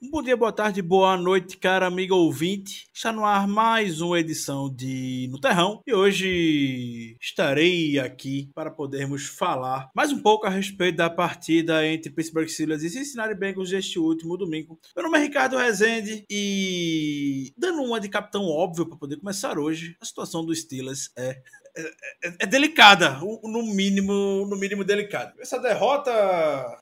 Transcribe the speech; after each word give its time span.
Bom 0.00 0.22
dia, 0.22 0.36
boa 0.36 0.52
tarde, 0.52 0.80
boa 0.80 1.16
noite, 1.16 1.56
cara 1.56 1.88
amigo 1.88 2.14
ouvinte. 2.14 2.88
Está 2.94 3.10
no 3.10 3.24
ar 3.24 3.48
mais 3.48 4.00
uma 4.00 4.20
edição 4.20 4.72
de 4.72 5.26
No 5.28 5.40
Terrão 5.40 5.82
e 5.84 5.92
hoje 5.92 7.16
estarei 7.20 7.98
aqui 7.98 8.48
para 8.54 8.70
podermos 8.70 9.26
falar 9.26 9.90
mais 9.92 10.12
um 10.12 10.22
pouco 10.22 10.46
a 10.46 10.50
respeito 10.50 10.98
da 10.98 11.10
partida 11.10 11.84
entre 11.84 12.12
Pittsburgh 12.12 12.46
Steelers 12.46 12.84
e 12.84 12.90
Cincinnati 12.90 13.34
Bengals 13.34 13.70
deste 13.70 13.98
último 13.98 14.36
domingo. 14.36 14.78
Meu 14.94 15.04
nome 15.04 15.18
é 15.18 15.22
Ricardo 15.22 15.56
Rezende 15.56 16.24
e 16.30 17.52
dando 17.58 17.82
uma 17.82 17.98
de 17.98 18.08
capitão 18.08 18.44
óbvio 18.44 18.86
para 18.86 18.96
poder 18.96 19.16
começar 19.16 19.58
hoje, 19.58 19.96
a 20.00 20.04
situação 20.04 20.46
dos 20.46 20.60
Steelers 20.60 21.10
é 21.18 21.42
é, 21.78 22.34
é, 22.40 22.46
delicada, 22.46 23.20
no 23.44 23.62
mínimo, 23.62 24.44
no 24.46 24.56
mínimo 24.56 24.82
delicada. 24.82 25.32
Essa 25.38 25.58
derrota 25.58 26.10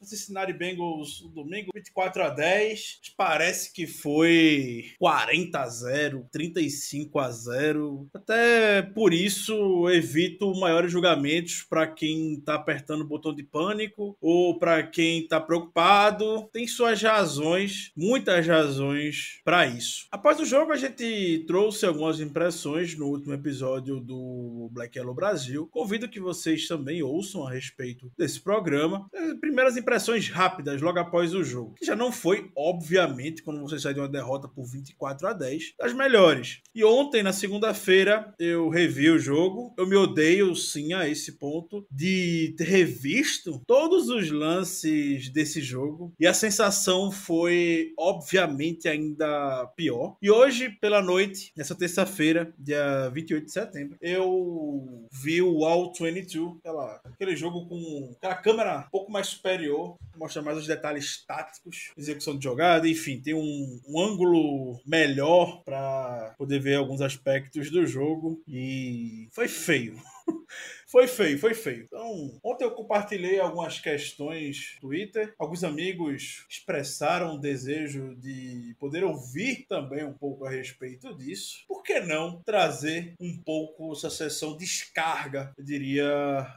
Cincinnati 0.02 0.54
Bengals 0.54 1.22
no 1.22 1.28
domingo, 1.28 1.70
24 1.74 2.22
a 2.22 2.28
10, 2.30 3.00
parece 3.16 3.72
que 3.72 3.86
foi 3.86 4.92
40 4.98 5.60
a 5.60 5.68
0, 5.68 6.26
35 6.32 7.18
a 7.18 7.30
0. 7.30 8.08
Até 8.14 8.80
por 8.80 9.12
isso 9.12 9.88
evito 9.90 10.54
maiores 10.58 10.90
julgamentos 10.90 11.62
para 11.68 11.86
quem 11.86 12.40
tá 12.40 12.54
apertando 12.54 13.02
o 13.02 13.06
botão 13.06 13.34
de 13.34 13.42
pânico 13.42 14.16
ou 14.18 14.58
para 14.58 14.82
quem 14.82 15.26
tá 15.28 15.38
preocupado. 15.38 16.48
Tem 16.52 16.66
suas 16.66 17.02
razões, 17.02 17.92
muitas 17.94 18.46
razões 18.46 19.40
para 19.44 19.66
isso. 19.66 20.06
Após 20.10 20.40
o 20.40 20.46
jogo 20.46 20.72
a 20.72 20.76
gente 20.76 21.44
trouxe 21.46 21.84
algumas 21.84 22.18
impressões 22.18 22.96
no 22.96 23.06
último 23.06 23.34
episódio 23.34 24.00
do 24.00 24.70
Black 24.72 24.85
Black 24.86 24.98
Yellow 24.98 25.14
Brasil. 25.14 25.68
Convido 25.72 26.08
que 26.08 26.20
vocês 26.20 26.68
também 26.68 27.02
ouçam 27.02 27.46
a 27.46 27.50
respeito 27.50 28.10
desse 28.16 28.40
programa. 28.40 29.08
É, 29.12 29.34
primeiras 29.34 29.76
impressões 29.76 30.28
rápidas 30.28 30.80
logo 30.80 30.98
após 30.98 31.34
o 31.34 31.42
jogo. 31.42 31.74
Que 31.74 31.84
já 31.84 31.96
não 31.96 32.12
foi, 32.12 32.50
obviamente, 32.56 33.42
quando 33.42 33.60
você 33.60 33.78
sai 33.78 33.94
de 33.94 34.00
uma 34.00 34.08
derrota 34.08 34.48
por 34.48 34.64
24 34.64 35.26
a 35.26 35.32
10, 35.32 35.74
das 35.78 35.92
melhores. 35.92 36.60
E 36.74 36.84
ontem, 36.84 37.22
na 37.22 37.32
segunda-feira, 37.32 38.32
eu 38.38 38.68
revi 38.68 39.10
o 39.10 39.18
jogo. 39.18 39.74
Eu 39.76 39.86
me 39.86 39.96
odeio, 39.96 40.54
sim, 40.54 40.92
a 40.92 41.08
esse 41.08 41.32
ponto 41.32 41.84
de 41.90 42.54
ter 42.56 42.68
revisto 42.68 43.60
todos 43.66 44.08
os 44.08 44.30
lances 44.30 45.28
desse 45.30 45.60
jogo. 45.60 46.14
E 46.20 46.26
a 46.26 46.34
sensação 46.34 47.10
foi, 47.10 47.92
obviamente, 47.98 48.88
ainda 48.88 49.66
pior. 49.76 50.16
E 50.22 50.30
hoje, 50.30 50.70
pela 50.80 51.02
noite, 51.02 51.52
nessa 51.56 51.74
terça-feira, 51.74 52.54
dia 52.58 53.08
28 53.12 53.44
de 53.44 53.52
setembro, 53.52 53.96
eu 54.00 54.65
vi 55.10 55.42
o 55.42 55.64
All 55.64 55.92
22, 55.92 56.58
aquela, 56.58 57.00
aquele 57.04 57.36
jogo 57.36 57.66
com 57.66 58.12
aquela 58.16 58.34
câmera 58.34 58.78
um 58.86 58.90
pouco 58.90 59.10
mais 59.10 59.28
superior, 59.28 59.96
mostra 60.16 60.42
mais 60.42 60.58
os 60.58 60.66
detalhes 60.66 61.24
táticos, 61.24 61.92
execução 61.96 62.36
de 62.36 62.44
jogada, 62.44 62.88
enfim, 62.88 63.20
tem 63.20 63.34
um, 63.34 63.80
um 63.86 64.00
ângulo 64.00 64.80
melhor 64.86 65.62
para 65.64 66.34
poder 66.38 66.60
ver 66.60 66.76
alguns 66.76 67.00
aspectos 67.00 67.70
do 67.70 67.86
jogo 67.86 68.42
e 68.46 69.28
foi 69.32 69.48
feio. 69.48 70.00
Foi 70.96 71.06
feio, 71.06 71.38
foi 71.38 71.52
feio. 71.52 71.84
Então, 71.84 72.40
ontem 72.42 72.64
eu 72.64 72.70
compartilhei 72.70 73.38
algumas 73.38 73.78
questões 73.78 74.76
no 74.76 74.88
Twitter. 74.88 75.34
Alguns 75.38 75.62
amigos 75.62 76.46
expressaram 76.48 77.34
o 77.34 77.38
desejo 77.38 78.16
de 78.16 78.74
poder 78.80 79.04
ouvir 79.04 79.66
também 79.68 80.06
um 80.06 80.14
pouco 80.14 80.46
a 80.46 80.50
respeito 80.50 81.14
disso. 81.14 81.66
Por 81.68 81.82
que 81.82 82.00
não 82.00 82.40
trazer 82.46 83.12
um 83.20 83.36
pouco 83.44 83.92
essa 83.92 84.08
sessão 84.08 84.56
descarga, 84.56 85.52
eu 85.58 85.62
diria, 85.62 86.08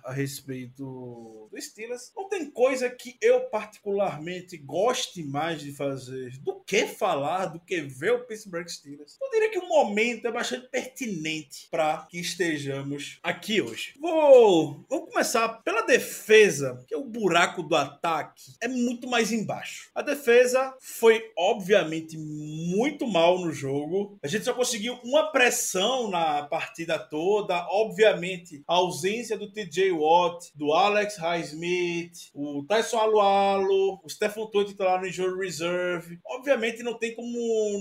a 0.06 0.14
respeito 0.14 1.50
do 1.52 1.60
Steelers? 1.60 2.14
Não 2.16 2.30
tem 2.30 2.50
coisa 2.50 2.90
que 2.90 3.18
eu 3.22 3.42
particularmente 3.50 4.56
goste 4.56 5.22
mais 5.22 5.60
de 5.60 5.74
fazer 5.74 6.38
do 6.40 6.62
que 6.62 6.88
falar, 6.88 7.48
do 7.48 7.60
que 7.60 7.82
ver 7.82 8.14
o 8.14 8.26
Pittsburgh 8.26 8.70
Steelers. 8.70 9.18
Eu 9.22 9.30
diria 9.32 9.52
que 9.52 9.60
o 9.60 9.68
momento 9.68 10.28
é 10.28 10.32
bastante 10.32 10.70
pertinente 10.70 11.68
para 11.70 12.08
que 12.10 12.22
estejamos 12.22 13.20
aqui 13.22 13.62
hoje. 13.62 13.96
Vou 14.00 14.29
vou, 14.30 15.08
começar 15.08 15.50
pela 15.64 15.82
defesa, 15.82 16.84
que 16.88 16.96
o 16.96 17.04
buraco 17.04 17.64
do 17.64 17.76
ataque 17.76 18.54
é 18.62 18.68
muito 18.68 19.08
mais 19.08 19.32
embaixo. 19.32 19.90
A 19.96 20.02
defesa 20.02 20.74
foi, 20.80 21.22
obviamente, 21.38 22.18
muito 22.18 23.08
mal 23.08 23.40
no 23.40 23.52
jogo. 23.52 24.18
A 24.24 24.28
gente 24.28 24.46
só 24.46 24.54
conseguiu 24.54 25.00
uma 25.04 25.32
pressão 25.32 26.10
na 26.10 26.44
partida 26.44 27.00
toda. 27.00 27.66
Obviamente, 27.70 28.64
a 28.68 28.76
ausência 28.76 29.38
do 29.38 29.52
TJ 29.52 29.92
Watt, 29.92 30.52
do 30.56 30.74
Alex 30.74 31.18
Highsmith, 31.18 32.30
o 32.34 32.64
Tyson 32.68 32.98
Alualo, 32.98 34.00
o 34.04 34.10
Stephen 34.10 34.50
Tuitt 34.52 34.76
tá 34.76 34.86
lá 34.86 35.00
no 35.00 35.08
injury 35.08 35.38
reserve. 35.40 36.20
Obviamente, 36.26 36.84
não 36.84 36.98
tem 36.98 37.16
como 37.16 37.80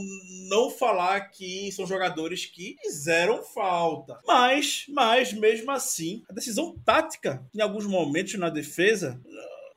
não 0.49 0.71
falar 0.71 1.21
que 1.31 1.71
são 1.73 1.87
jogadores 1.87 2.47
que 2.47 2.77
fizeram 2.83 3.43
falta. 3.43 4.19
Mas, 4.27 4.87
mas 4.89 5.33
mesmo 5.33 5.71
assim, 5.71 6.23
a 6.29 6.33
decisão 6.33 6.77
tática, 6.85 7.43
em 7.55 7.61
alguns 7.61 7.87
momentos 7.87 8.35
na 8.35 8.51
defesa, 8.51 9.21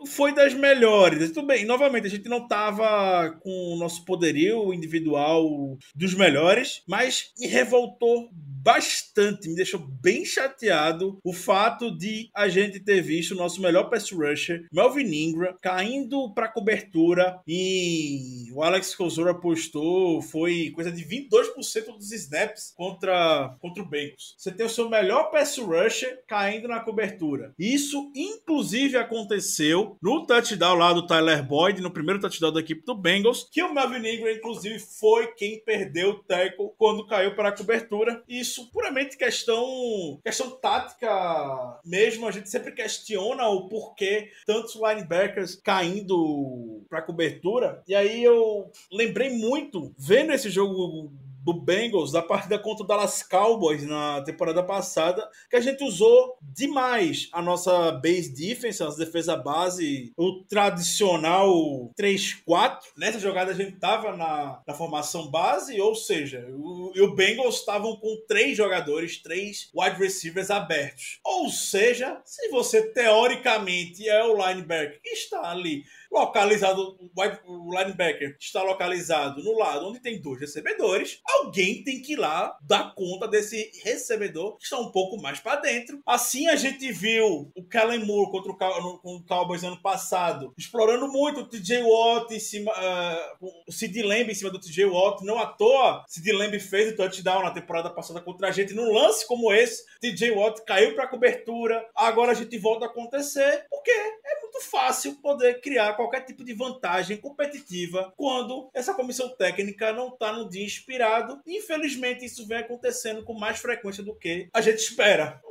foi 0.07 0.33
das 0.33 0.53
melhores. 0.53 1.31
Tudo 1.31 1.47
bem, 1.47 1.65
novamente, 1.65 2.07
a 2.07 2.09
gente 2.09 2.29
não 2.29 2.43
estava 2.43 3.31
com 3.41 3.73
o 3.73 3.77
nosso 3.77 4.05
poderio 4.05 4.73
individual 4.73 5.77
dos 5.95 6.13
melhores, 6.13 6.81
mas 6.87 7.31
me 7.39 7.47
revoltou 7.47 8.29
bastante, 8.31 9.49
me 9.49 9.55
deixou 9.55 9.79
bem 9.79 10.23
chateado 10.23 11.19
o 11.23 11.33
fato 11.33 11.95
de 11.97 12.29
a 12.35 12.47
gente 12.47 12.79
ter 12.79 13.01
visto 13.01 13.31
o 13.31 13.37
nosso 13.37 13.61
melhor 13.61 13.89
pass 13.89 14.11
rusher, 14.11 14.67
Melvin 14.71 15.11
Ingram, 15.11 15.55
caindo 15.61 16.31
para 16.33 16.47
cobertura 16.47 17.39
e 17.47 18.51
o 18.53 18.61
Alex 18.61 18.93
Kozora 18.95 19.33
postou, 19.33 20.21
foi 20.21 20.71
coisa 20.75 20.91
de 20.91 21.03
22% 21.03 21.97
dos 21.97 22.11
snaps 22.11 22.71
contra, 22.75 23.55
contra 23.59 23.81
o 23.81 23.85
Bengals. 23.85 24.35
Você 24.37 24.51
tem 24.51 24.65
o 24.65 24.69
seu 24.69 24.89
melhor 24.89 25.31
pass 25.31 25.57
rusher 25.57 26.21
caindo 26.27 26.67
na 26.67 26.79
cobertura. 26.79 27.53
Isso, 27.57 28.11
inclusive, 28.15 28.97
aconteceu 28.97 29.90
no 30.01 30.25
touchdown 30.25 30.75
lá 30.75 30.93
do 30.93 31.05
Tyler 31.05 31.43
Boyd, 31.43 31.81
no 31.81 31.91
primeiro 31.91 32.19
touchdown 32.19 32.51
da 32.51 32.59
equipe 32.59 32.85
do 32.85 32.95
Bengals, 32.95 33.47
que 33.51 33.63
o 33.63 33.73
Melvin 33.73 34.07
Ingram, 34.07 34.31
inclusive, 34.31 34.79
foi 34.79 35.27
quem 35.33 35.59
perdeu 35.63 36.11
o 36.11 36.23
tackle 36.23 36.71
quando 36.77 37.07
caiu 37.07 37.35
para 37.35 37.49
a 37.49 37.55
cobertura. 37.55 38.23
Isso 38.27 38.71
puramente 38.71 39.17
questão, 39.17 40.19
questão 40.23 40.51
tática 40.51 41.79
mesmo. 41.85 42.27
A 42.27 42.31
gente 42.31 42.49
sempre 42.49 42.71
questiona 42.71 43.47
o 43.47 43.67
porquê 43.67 44.29
tantos 44.45 44.75
linebackers 44.75 45.55
caindo 45.55 46.81
para 46.89 47.01
cobertura. 47.01 47.83
E 47.87 47.95
aí 47.95 48.23
eu 48.23 48.69
lembrei 48.91 49.29
muito, 49.29 49.93
vendo 49.97 50.31
esse 50.31 50.49
jogo 50.49 51.11
do 51.43 51.53
Bengals, 51.53 52.11
da 52.11 52.21
partida 52.21 52.59
contra 52.59 52.83
o 52.83 52.87
Dallas 52.87 53.23
Cowboys 53.23 53.83
na 53.83 54.21
temporada 54.21 54.63
passada, 54.63 55.27
que 55.49 55.55
a 55.55 55.61
gente 55.61 55.83
usou 55.83 56.37
demais 56.41 57.29
a 57.31 57.41
nossa 57.41 57.91
base 57.91 58.33
defense, 58.33 58.81
a 58.81 58.85
nossa 58.85 59.03
defesa 59.03 59.35
base, 59.35 60.13
o 60.17 60.43
tradicional 60.43 61.51
3-4. 61.99 62.79
Nessa 62.97 63.19
jogada 63.19 63.51
a 63.51 63.55
gente 63.55 63.77
tava 63.77 64.15
na, 64.15 64.61
na 64.65 64.73
formação 64.73 65.29
base, 65.29 65.79
ou 65.81 65.95
seja, 65.95 66.47
o, 66.51 66.91
o 66.95 67.15
Bengals 67.15 67.55
estavam 67.59 67.95
com 67.95 68.23
três 68.27 68.55
jogadores, 68.55 69.21
três 69.21 69.69
wide 69.75 69.97
receivers 69.97 70.51
abertos. 70.51 71.19
Ou 71.25 71.49
seja, 71.49 72.21
se 72.23 72.49
você 72.49 72.83
teoricamente 72.93 74.07
é 74.07 74.23
o 74.23 74.35
linebacker 74.35 75.01
que 75.01 75.09
está 75.09 75.49
ali 75.49 75.83
localizado, 76.11 76.97
o 77.45 77.77
linebacker 77.77 78.35
está 78.39 78.61
localizado 78.61 79.41
no 79.41 79.57
lado 79.57 79.87
onde 79.87 80.01
tem 80.01 80.21
dois 80.21 80.39
recebedores, 80.39 81.21
alguém 81.25 81.83
tem 81.83 82.01
que 82.01 82.13
ir 82.13 82.17
lá 82.17 82.57
dar 82.61 82.93
conta 82.93 83.27
desse 83.27 83.71
recebedor 83.83 84.57
que 84.57 84.63
está 84.63 84.77
um 84.77 84.91
pouco 84.91 85.21
mais 85.21 85.39
para 85.39 85.61
dentro. 85.61 86.01
Assim 86.05 86.47
a 86.47 86.55
gente 86.55 86.91
viu 86.91 87.51
o 87.55 87.63
Kellen 87.67 88.05
Moore 88.05 88.31
contra 88.31 88.51
o, 88.51 88.57
Cal 88.57 88.99
o 89.03 89.23
Cowboys 89.25 89.63
ano 89.63 89.81
passado, 89.81 90.53
explorando 90.57 91.07
muito 91.07 91.41
o 91.41 91.47
TJ 91.47 91.83
Watt 91.83 92.33
em 92.33 92.39
cima, 92.39 92.71
uh, 92.71 93.45
o 93.67 93.71
Sid 93.71 94.01
Lamb 94.01 94.31
em 94.31 94.35
cima 94.35 94.51
do 94.51 94.59
TJ 94.59 94.85
Watt. 94.85 95.23
Não 95.23 95.39
à 95.39 95.45
toa, 95.45 96.03
Sid 96.07 96.31
Lamb 96.31 96.59
fez 96.59 96.91
o 96.91 96.95
touchdown 96.95 97.43
na 97.43 97.51
temporada 97.51 97.89
passada 97.89 98.21
contra 98.21 98.49
a 98.49 98.51
gente. 98.51 98.73
Num 98.73 98.91
lance 98.93 99.25
como 99.25 99.53
esse, 99.53 99.83
TJ 100.01 100.31
Watt 100.31 100.63
caiu 100.65 100.93
para 100.93 101.07
cobertura. 101.07 101.87
Agora 101.95 102.31
a 102.31 102.35
gente 102.35 102.57
volta 102.57 102.85
a 102.85 102.89
acontecer 102.89 103.65
porque 103.69 103.91
é 103.91 104.41
muito 104.41 104.50
fácil 104.59 105.15
poder 105.21 105.61
criar 105.61 105.93
qualquer 105.93 106.25
tipo 106.25 106.43
de 106.43 106.53
vantagem 106.53 107.17
competitiva 107.17 108.13
quando 108.17 108.69
essa 108.73 108.93
comissão 108.93 109.29
técnica 109.29 109.93
não 109.93 110.09
está 110.09 110.33
no 110.33 110.49
dia 110.49 110.65
inspirado. 110.65 111.39
Infelizmente, 111.47 112.25
isso 112.25 112.45
vem 112.47 112.57
acontecendo 112.57 113.23
com 113.23 113.33
mais 113.33 113.59
frequência 113.59 114.03
do 114.03 114.15
que 114.15 114.49
a 114.53 114.61
gente 114.61 114.79
espera 114.79 115.41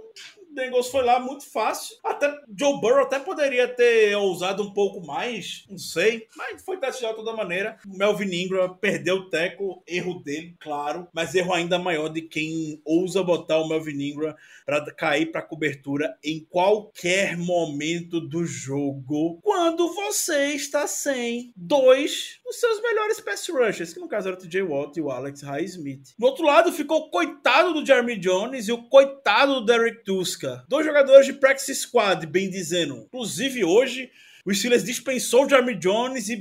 Bengals 0.61 0.89
foi 0.89 1.03
lá 1.03 1.19
muito 1.19 1.51
fácil. 1.51 1.97
Até 2.05 2.31
Joe 2.57 2.81
Burrow 2.81 3.03
até 3.03 3.19
poderia 3.19 3.67
ter 3.67 4.15
ousado 4.17 4.63
um 4.63 4.75
pouco 4.75 5.05
mais, 5.07 5.65
não 5.71 5.79
sei, 5.79 6.27
mas 6.37 6.63
foi 6.63 6.77
testado 6.77 7.15
de 7.15 7.25
toda 7.25 7.37
maneira. 7.37 7.79
O 7.87 7.97
Melvin 7.97 8.45
Ingram 8.45 8.77
perdeu 8.77 9.17
o 9.17 9.31
teco, 9.31 9.83
erro 9.87 10.23
dele, 10.23 10.55
claro, 10.61 11.09
mas 11.13 11.35
erro 11.35 11.55
ainda 11.55 11.79
maior 11.79 12.09
de 12.09 12.23
quem 12.23 12.81
ousa 12.85 13.23
botar 13.23 13.59
o 13.59 13.69
Melvin 13.69 14.11
Ingram 14.11 14.35
para 14.67 14.85
cair 14.93 15.33
para 15.33 15.41
cobertura 15.41 16.17
em 16.23 16.41
qualquer 16.41 17.37
momento 17.39 18.21
do 18.21 18.45
jogo, 18.45 19.41
quando 19.43 19.93
você 19.95 20.49
está 20.49 20.87
sem 20.87 21.53
dois 21.57 22.39
dos 22.45 22.59
seus 22.59 22.83
melhores 22.83 23.21
pass 23.21 23.49
rushers, 23.49 23.93
que 23.95 24.01
no 24.01 24.09
caso 24.09 24.29
era 24.29 24.37
o 24.37 24.41
TJ 24.41 24.63
Watt 24.63 24.99
e 24.99 25.03
o 25.03 25.11
Alex 25.11 25.43
Highsmith. 25.43 26.15
Do 26.19 26.27
outro 26.27 26.45
lado 26.45 26.73
ficou 26.73 26.99
o 26.99 27.11
coitado 27.11 27.73
do 27.73 27.87
Jeremy 27.87 28.19
Jones 28.19 28.69
e 28.69 28.73
o 28.73 28.89
coitado 28.89 29.55
do 29.55 29.65
Derek 29.65 30.05
Tuska. 30.05 30.50
Dois 30.69 30.87
jogadores 30.87 31.27
de 31.27 31.33
practice 31.35 31.75
squad, 31.75 32.27
bem 32.27 32.49
dizendo. 32.49 32.97
Inclusive 32.97 33.65
hoje 33.65 34.11
o 34.45 34.55
Steelers 34.55 34.85
dispensou 34.85 35.45
o 35.45 35.49
Jeremy 35.49 35.75
Jones 35.75 36.29
e, 36.29 36.41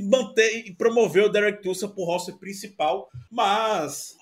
e 0.66 0.74
promoveu 0.74 1.26
o 1.26 1.30
Derek 1.30 1.62
Tussa 1.62 1.88
para 1.88 2.02
o 2.02 2.06
roster 2.06 2.36
principal, 2.38 3.10
mas 3.30 4.18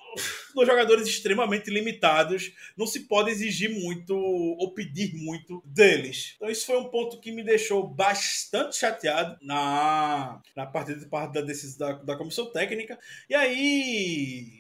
dos 0.56 0.66
jogadores 0.66 1.08
extremamente 1.08 1.70
limitados, 1.70 2.52
não 2.76 2.88
se 2.88 3.02
pode 3.02 3.30
exigir 3.30 3.70
muito 3.70 4.16
ou 4.16 4.74
pedir 4.74 5.14
muito 5.16 5.62
deles. 5.66 6.34
Então 6.36 6.50
isso 6.50 6.66
foi 6.66 6.78
um 6.78 6.90
ponto 6.90 7.20
que 7.20 7.32
me 7.32 7.44
deixou 7.44 7.88
bastante 7.88 8.78
chateado 8.78 9.38
na, 9.42 10.42
na 10.56 10.66
partida 10.66 11.06
da, 11.06 11.28
da, 11.78 11.94
da 11.94 12.16
comissão 12.16 12.52
técnica. 12.52 12.98
E 13.30 13.36
aí 13.36 14.57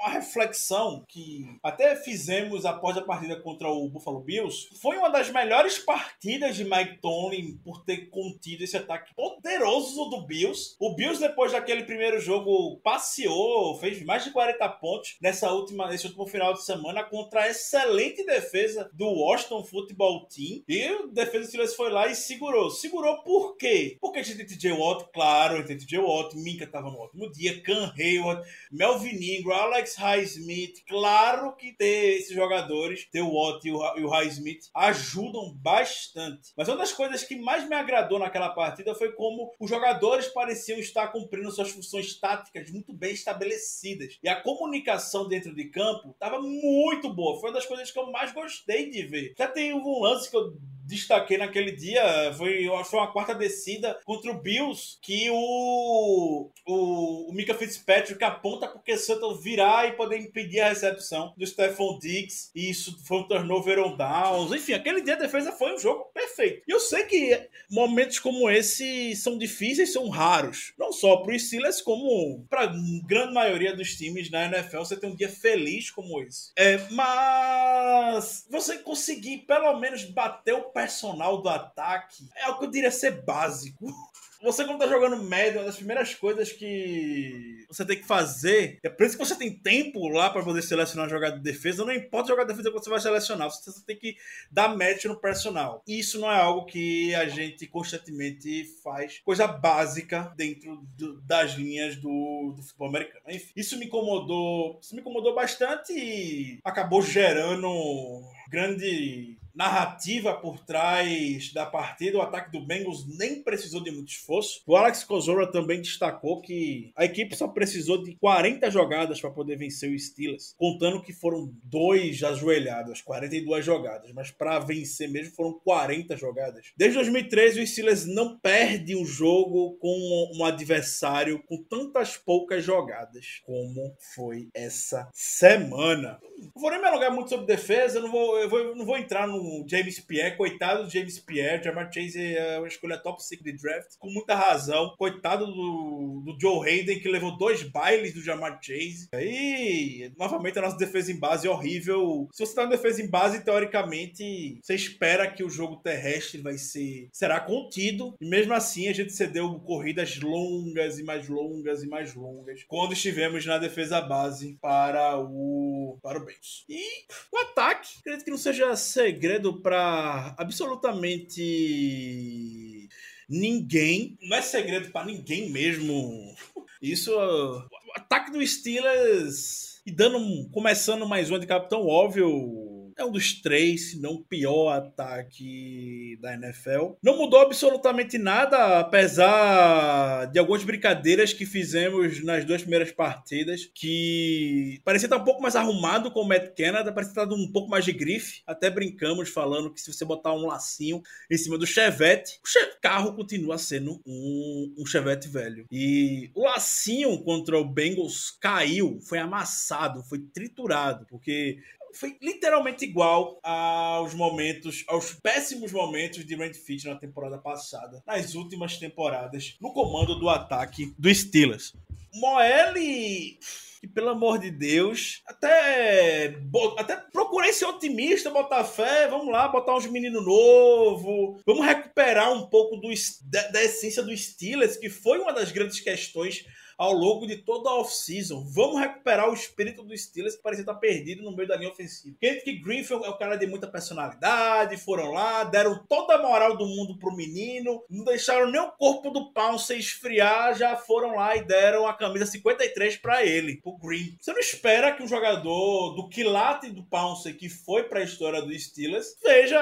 uma 0.00 0.10
reflexão 0.10 1.04
que 1.08 1.58
até 1.62 1.96
fizemos 1.96 2.64
após 2.64 2.96
a 2.96 3.02
partida 3.02 3.40
contra 3.40 3.68
o 3.68 3.88
Buffalo 3.88 4.20
Bills. 4.20 4.68
Foi 4.80 4.96
uma 4.96 5.08
das 5.08 5.30
melhores 5.30 5.78
partidas 5.78 6.56
de 6.56 6.64
Mike 6.64 6.98
Tomlin 7.00 7.58
por 7.64 7.84
ter 7.84 8.08
contido 8.08 8.62
esse 8.62 8.76
ataque 8.76 9.14
poderoso 9.14 10.08
do 10.10 10.26
Bills. 10.26 10.76
O 10.78 10.94
Bills, 10.94 11.20
depois 11.20 11.52
daquele 11.52 11.84
primeiro 11.84 12.20
jogo, 12.20 12.78
passeou, 12.82 13.78
fez 13.78 14.02
mais 14.04 14.24
de 14.24 14.30
40 14.30 14.68
pontos 14.68 15.16
nessa 15.20 15.50
última, 15.50 15.88
nesse 15.88 16.06
último 16.06 16.26
final 16.26 16.52
de 16.52 16.64
semana 16.64 17.02
contra 17.02 17.42
a 17.42 17.48
excelente 17.48 18.24
defesa 18.24 18.90
do 18.92 19.06
Washington 19.06 19.64
Football 19.64 20.26
Team. 20.26 20.62
E 20.68 20.90
o 20.92 21.08
defesa 21.08 21.44
do 21.44 21.46
Steelers 21.48 21.74
foi 21.74 21.90
lá 21.90 22.06
e 22.06 22.14
segurou. 22.14 22.70
Segurou 22.70 23.22
por 23.22 23.56
quê? 23.56 23.96
Porque 24.00 24.20
a 24.20 24.22
gente 24.22 24.44
TJ 24.44 24.72
Watt, 24.72 25.06
claro, 25.12 25.64
tem 25.64 25.76
TJ 25.76 25.98
Watt, 25.98 26.36
Minka 26.36 26.66
tava 26.66 26.90
no 26.90 26.98
ótimo 26.98 27.30
dia, 27.32 27.60
Can 27.62 27.92
Hayward, 27.98 28.46
Melvin 28.70 29.16
Ingram, 29.16 29.55
Alex 29.56 29.96
Highsmith, 29.96 30.84
claro 30.86 31.56
que 31.56 31.72
ter 31.72 32.18
esses 32.18 32.34
jogadores, 32.34 33.06
ter 33.10 33.22
o 33.22 33.32
Watt 33.32 33.66
e 33.66 33.72
o 33.72 34.08
Highsmith, 34.08 34.68
ajudam 34.74 35.52
bastante. 35.54 36.52
Mas 36.56 36.68
uma 36.68 36.76
das 36.76 36.92
coisas 36.92 37.24
que 37.24 37.36
mais 37.36 37.68
me 37.68 37.74
agradou 37.74 38.18
naquela 38.18 38.50
partida 38.50 38.94
foi 38.94 39.12
como 39.12 39.52
os 39.58 39.70
jogadores 39.70 40.28
pareciam 40.28 40.78
estar 40.78 41.08
cumprindo 41.08 41.50
suas 41.50 41.70
funções 41.70 42.18
táticas 42.18 42.70
muito 42.70 42.92
bem 42.92 43.12
estabelecidas. 43.12 44.18
E 44.22 44.28
a 44.28 44.40
comunicação 44.40 45.28
dentro 45.28 45.54
de 45.54 45.64
campo 45.70 46.10
estava 46.10 46.40
muito 46.40 47.12
boa. 47.12 47.40
Foi 47.40 47.50
uma 47.50 47.56
das 47.56 47.66
coisas 47.66 47.90
que 47.90 47.98
eu 47.98 48.10
mais 48.10 48.32
gostei 48.32 48.90
de 48.90 49.02
ver. 49.06 49.34
Já 49.36 49.48
tem 49.48 49.72
um 49.72 50.00
lance 50.00 50.30
que 50.30 50.36
eu 50.36 50.56
destaquei 50.86 51.36
naquele 51.36 51.72
dia 51.72 52.32
foi, 52.36 52.66
foi 52.84 52.98
uma 52.98 53.12
quarta 53.12 53.34
descida 53.34 53.98
contra 54.04 54.30
o 54.30 54.40
Bills 54.40 54.98
que 55.02 55.28
o, 55.30 56.50
o, 56.66 57.30
o 57.30 57.32
Mika 57.32 57.54
Fitzpatrick 57.54 58.22
aponta 58.22 58.68
porque 58.68 58.96
Sutton 58.96 59.34
virar 59.34 59.88
e 59.88 59.92
poder 59.92 60.18
impedir 60.18 60.60
a 60.60 60.68
recepção 60.68 61.34
do 61.36 61.46
Stephon 61.46 61.98
Diggs 61.98 62.50
e 62.54 62.70
isso 62.70 62.98
foi 63.04 63.18
um 63.18 63.28
turnover 63.28 63.78
on 63.78 63.96
downs 63.96 64.52
enfim, 64.52 64.74
aquele 64.74 65.02
dia 65.02 65.14
a 65.14 65.18
defesa 65.18 65.52
foi 65.52 65.74
um 65.74 65.78
jogo 65.78 66.04
perfeito. 66.14 66.62
E 66.66 66.72
eu 66.72 66.80
sei 66.80 67.04
que 67.04 67.48
momentos 67.70 68.18
como 68.18 68.48
esse 68.48 69.16
são 69.16 69.36
difíceis, 69.36 69.92
são 69.92 70.08
raros 70.08 70.72
não 70.78 70.92
só 70.92 71.16
para 71.18 71.34
os 71.34 71.46
Steelers 71.46 71.80
como 71.80 72.44
para 72.48 72.72
grande 73.06 73.34
maioria 73.34 73.74
dos 73.74 73.96
times 73.96 74.30
na 74.30 74.46
NFL 74.46 74.78
você 74.78 74.96
tem 74.96 75.10
um 75.10 75.16
dia 75.16 75.28
feliz 75.28 75.90
como 75.90 76.22
esse. 76.22 76.52
É, 76.56 76.78
mas 76.90 78.46
você 78.50 78.78
conseguir 78.78 79.38
pelo 79.38 79.78
menos 79.78 80.04
bater 80.04 80.54
o 80.54 80.70
personal 80.76 81.40
do 81.40 81.48
ataque 81.48 82.28
é 82.36 82.50
o 82.50 82.58
que 82.58 82.66
eu 82.66 82.70
diria 82.70 82.90
ser 82.90 83.22
básico. 83.22 83.86
Você, 84.42 84.66
quando 84.66 84.78
tá 84.78 84.86
jogando 84.86 85.22
médio, 85.22 85.58
uma 85.58 85.64
das 85.64 85.76
primeiras 85.76 86.14
coisas 86.14 86.52
que 86.52 87.64
você 87.70 87.86
tem 87.86 87.96
que 87.96 88.06
fazer, 88.06 88.78
é 88.82 88.88
por 88.90 89.06
isso 89.06 89.16
que 89.16 89.24
você 89.24 89.34
tem 89.34 89.50
tempo 89.50 90.06
lá 90.08 90.28
para 90.28 90.44
poder 90.44 90.60
selecionar 90.60 91.08
jogada 91.08 91.38
de 91.38 91.42
defesa, 91.42 91.86
não 91.86 91.92
importa 91.92 92.26
a 92.26 92.34
jogada 92.34 92.52
de 92.52 92.58
defesa 92.58 92.70
que 92.70 92.84
você 92.84 92.90
vai 92.90 93.00
selecionar, 93.00 93.50
você 93.50 93.72
tem 93.86 93.96
que 93.96 94.14
dar 94.50 94.76
match 94.76 95.06
no 95.06 95.18
personal. 95.18 95.82
Isso 95.88 96.20
não 96.20 96.30
é 96.30 96.36
algo 96.36 96.66
que 96.66 97.14
a 97.14 97.26
gente 97.26 97.66
constantemente 97.66 98.66
faz, 98.84 99.20
coisa 99.24 99.46
básica 99.46 100.30
dentro 100.36 100.86
do, 100.98 101.18
das 101.22 101.52
linhas 101.52 101.96
do, 101.96 102.52
do, 102.54 102.62
futebol 102.62 102.88
americano. 102.88 103.24
Enfim, 103.28 103.52
isso 103.56 103.78
me 103.78 103.86
incomodou, 103.86 104.78
isso 104.82 104.94
me 104.94 105.00
incomodou 105.00 105.34
bastante 105.34 105.94
e 105.94 106.60
acabou 106.62 107.00
gerando 107.00 108.22
grande 108.50 109.38
narrativa 109.56 110.34
por 110.34 110.60
trás 110.60 111.52
da 111.52 111.64
partida. 111.64 112.18
O 112.18 112.22
ataque 112.22 112.52
do 112.52 112.64
Bengals 112.64 113.06
nem 113.18 113.42
precisou 113.42 113.82
de 113.82 113.90
muito 113.90 114.10
esforço. 114.10 114.62
O 114.66 114.76
Alex 114.76 115.02
Kozora 115.02 115.50
também 115.50 115.80
destacou 115.80 116.42
que 116.42 116.92
a 116.94 117.04
equipe 117.04 117.34
só 117.34 117.48
precisou 117.48 118.02
de 118.02 118.14
40 118.16 118.70
jogadas 118.70 119.20
para 119.20 119.30
poder 119.30 119.56
vencer 119.56 119.90
o 119.90 119.98
Steelers, 119.98 120.54
contando 120.58 121.02
que 121.02 121.12
foram 121.12 121.50
dois 121.64 122.22
ajoelhados, 122.22 123.00
42 123.00 123.64
jogadas, 123.64 124.12
mas 124.12 124.30
para 124.30 124.58
vencer 124.58 125.08
mesmo 125.08 125.34
foram 125.34 125.54
40 125.64 126.16
jogadas. 126.16 126.72
Desde 126.76 126.96
2013 126.96 127.60
o 127.60 127.66
Steelers 127.66 128.04
não 128.04 128.38
perde 128.38 128.94
um 128.94 129.06
jogo 129.06 129.76
com 129.78 130.32
um 130.36 130.44
adversário 130.44 131.42
com 131.46 131.62
tantas 131.62 132.16
poucas 132.16 132.62
jogadas 132.62 133.40
como 133.44 133.96
foi 134.14 134.48
essa 134.52 135.08
semana. 135.12 136.18
Não 136.38 136.60
vou 136.60 136.70
nem 136.70 136.80
me 136.80 136.86
alongar 136.86 137.10
muito 137.10 137.30
sobre 137.30 137.46
defesa, 137.46 138.00
não 138.00 138.10
vou, 138.10 138.38
eu 138.38 138.48
vou, 138.48 138.76
não 138.76 138.84
vou 138.84 138.98
entrar 138.98 139.26
no 139.26 139.45
James 139.68 140.00
Pierre, 140.00 140.36
coitado 140.36 140.84
do 140.84 140.90
James 140.90 141.18
Pierre. 141.18 141.62
Jamar 141.62 141.92
Chase 141.92 142.36
é 142.36 142.58
uma 142.58 142.68
escolha 142.68 142.98
top 142.98 143.22
5 143.22 143.44
de 143.44 143.52
draft, 143.52 143.96
com 143.98 144.10
muita 144.10 144.34
razão. 144.34 144.94
Coitado 144.98 145.46
do, 145.46 146.22
do 146.24 146.36
Joe 146.40 146.68
Hayden, 146.68 147.00
que 147.00 147.08
levou 147.08 147.36
dois 147.36 147.62
bailes 147.62 148.14
do 148.14 148.22
Jamar 148.22 148.58
Chase. 148.62 149.08
E, 149.14 150.12
novamente, 150.18 150.58
a 150.58 150.62
nossa 150.62 150.76
defesa 150.76 151.12
em 151.12 151.18
base 151.18 151.46
é 151.46 151.50
horrível. 151.50 152.28
Se 152.32 152.44
você 152.44 152.54
tá 152.54 152.64
na 152.64 152.70
defesa 152.70 153.02
em 153.02 153.08
base, 153.08 153.44
teoricamente, 153.44 154.58
você 154.62 154.74
espera 154.74 155.30
que 155.30 155.44
o 155.44 155.50
jogo 155.50 155.76
terrestre 155.76 156.40
vai 156.40 156.58
ser 156.58 157.08
será 157.12 157.40
contido. 157.40 158.14
E 158.20 158.28
mesmo 158.28 158.52
assim, 158.54 158.88
a 158.88 158.92
gente 158.92 159.12
cedeu 159.12 159.58
corridas 159.60 160.18
longas 160.20 160.98
e 160.98 161.04
mais 161.04 161.28
longas 161.28 161.82
e 161.82 161.88
mais 161.88 162.14
longas 162.14 162.64
quando 162.68 162.92
estivemos 162.92 163.44
na 163.44 163.58
defesa 163.58 164.00
base 164.00 164.58
para 164.60 165.18
o 165.18 165.98
para 166.02 166.18
o 166.18 166.24
Bears. 166.24 166.64
E 166.68 167.04
o 167.32 167.38
ataque, 167.38 167.98
acredito 168.00 168.24
que 168.24 168.30
não 168.30 168.38
seja 168.38 168.74
segredo 168.76 169.35
segredo 169.36 169.60
para 169.60 170.34
absolutamente 170.38 172.88
ninguém. 173.28 174.16
Não 174.22 174.36
é 174.36 174.42
segredo 174.42 174.90
para 174.90 175.06
ninguém 175.06 175.50
mesmo. 175.50 176.34
Isso. 176.80 177.12
O 177.12 177.92
ataque 177.94 178.30
do 178.30 178.46
Steelers. 178.46 179.82
E 179.84 179.92
dando. 179.92 180.48
Começando 180.50 181.06
mais 181.06 181.28
uma 181.30 181.38
de 181.38 181.46
Capitão 181.46 181.86
Óbvio 181.86 182.75
é 182.96 183.04
um 183.04 183.10
dos 183.10 183.34
três, 183.40 183.90
se 183.90 184.00
não 184.00 184.22
pior 184.22 184.70
ataque 184.70 186.18
da 186.20 186.34
NFL. 186.34 186.94
Não 187.02 187.18
mudou 187.18 187.40
absolutamente 187.40 188.16
nada, 188.16 188.80
apesar 188.80 190.26
de 190.26 190.38
algumas 190.38 190.64
brincadeiras 190.64 191.32
que 191.32 191.44
fizemos 191.44 192.24
nas 192.24 192.44
duas 192.44 192.62
primeiras 192.62 192.90
partidas, 192.90 193.70
que 193.74 194.80
parecia 194.84 195.06
estar 195.06 195.18
um 195.18 195.24
pouco 195.24 195.42
mais 195.42 195.54
arrumado 195.54 196.10
com 196.10 196.20
o 196.20 196.28
Matt 196.28 196.54
Canada, 196.56 196.92
parecia 196.92 197.22
estar 197.22 197.34
um 197.34 197.52
pouco 197.52 197.68
mais 197.68 197.84
de 197.84 197.92
grife. 197.92 198.42
Até 198.46 198.70
brincamos 198.70 199.28
falando 199.28 199.72
que 199.72 199.80
se 199.80 199.92
você 199.92 200.04
botar 200.04 200.32
um 200.32 200.46
lacinho 200.46 201.02
em 201.30 201.36
cima 201.36 201.58
do 201.58 201.66
Chevette, 201.66 202.40
o 202.42 202.80
carro 202.80 203.14
continua 203.14 203.58
sendo 203.58 204.00
um, 204.06 204.74
um 204.78 204.86
Chevette 204.86 205.28
velho. 205.28 205.66
E 205.70 206.30
o 206.34 206.44
lacinho 206.44 207.18
contra 207.22 207.58
o 207.58 207.64
Bengals 207.64 208.30
caiu, 208.40 208.98
foi 209.02 209.18
amassado, 209.18 210.02
foi 210.04 210.18
triturado, 210.18 211.06
porque 211.08 211.58
foi 211.96 212.16
literalmente 212.20 212.84
igual 212.84 213.40
aos 213.42 214.14
momentos, 214.14 214.84
aos 214.86 215.14
péssimos 215.14 215.72
momentos 215.72 216.24
de 216.24 216.34
Randy 216.34 216.58
Fitch 216.58 216.84
na 216.84 216.96
temporada 216.96 217.38
passada, 217.38 218.02
nas 218.06 218.34
últimas 218.34 218.78
temporadas, 218.78 219.56
no 219.60 219.72
comando 219.72 220.18
do 220.18 220.28
ataque 220.28 220.94
do 220.98 221.12
Steelers. 221.12 221.72
Moelle 222.14 223.38
que, 223.80 223.86
pelo 223.86 224.10
amor 224.10 224.38
de 224.38 224.50
Deus, 224.50 225.22
até, 225.26 226.34
até 226.78 226.96
procurei 227.12 227.52
ser 227.52 227.66
otimista, 227.66 228.30
botar 228.30 228.64
fé, 228.64 229.06
vamos 229.08 229.32
lá, 229.32 229.48
botar 229.48 229.76
uns 229.76 229.86
meninos 229.86 230.24
novos, 230.24 231.40
vamos 231.46 231.64
recuperar 231.64 232.32
um 232.32 232.46
pouco 232.48 232.76
do, 232.76 232.88
da, 233.24 233.48
da 233.48 233.62
essência 233.62 234.02
do 234.02 234.16
Steelers, 234.16 234.76
que 234.76 234.90
foi 234.90 235.18
uma 235.18 235.32
das 235.32 235.52
grandes 235.52 235.80
questões 235.80 236.44
ao 236.76 236.92
longo 236.92 237.26
de 237.26 237.36
toda 237.36 237.70
a 237.70 237.74
off-season. 237.80 238.44
Vamos 238.48 238.80
recuperar 238.80 239.30
o 239.30 239.34
espírito 239.34 239.82
do 239.82 239.96
Steelers 239.96 240.36
que 240.36 240.42
parecia 240.42 240.62
estar 240.62 240.74
perdido 240.74 241.22
no 241.22 241.34
meio 241.34 241.48
da 241.48 241.56
linha 241.56 241.70
ofensiva. 241.70 242.16
Kendrick 242.20 242.60
Greenfield 242.60 243.04
é 243.04 243.10
um 243.10 243.18
cara 243.18 243.36
de 243.36 243.46
muita 243.46 243.66
personalidade, 243.66 244.76
foram 244.76 245.12
lá, 245.12 245.44
deram 245.44 245.84
toda 245.88 246.14
a 246.14 246.22
moral 246.22 246.56
do 246.56 246.66
mundo 246.66 246.98
pro 246.98 247.14
menino, 247.14 247.82
não 247.88 248.04
deixaram 248.04 248.50
nem 248.50 248.60
o 248.60 248.72
corpo 248.72 249.10
do 249.10 249.32
Pounce 249.32 249.74
esfriar, 249.74 250.56
já 250.56 250.76
foram 250.76 251.14
lá 251.14 251.36
e 251.36 251.44
deram 251.44 251.86
a 251.86 251.94
camisa 251.94 252.26
53 252.26 252.96
para 252.98 253.24
ele, 253.24 253.60
pro 253.60 253.76
Green. 253.78 254.16
Você 254.20 254.32
não 254.32 254.40
espera 254.40 254.92
que 254.92 255.02
um 255.02 255.08
jogador 255.08 255.94
do 255.94 256.08
quilate 256.08 256.70
do 256.70 256.82
Pounce 256.84 257.32
que 257.32 257.48
foi 257.48 257.84
para 257.84 258.00
a 258.00 258.04
história 258.04 258.42
do 258.42 258.56
Steelers 258.58 259.16
veja 259.22 259.58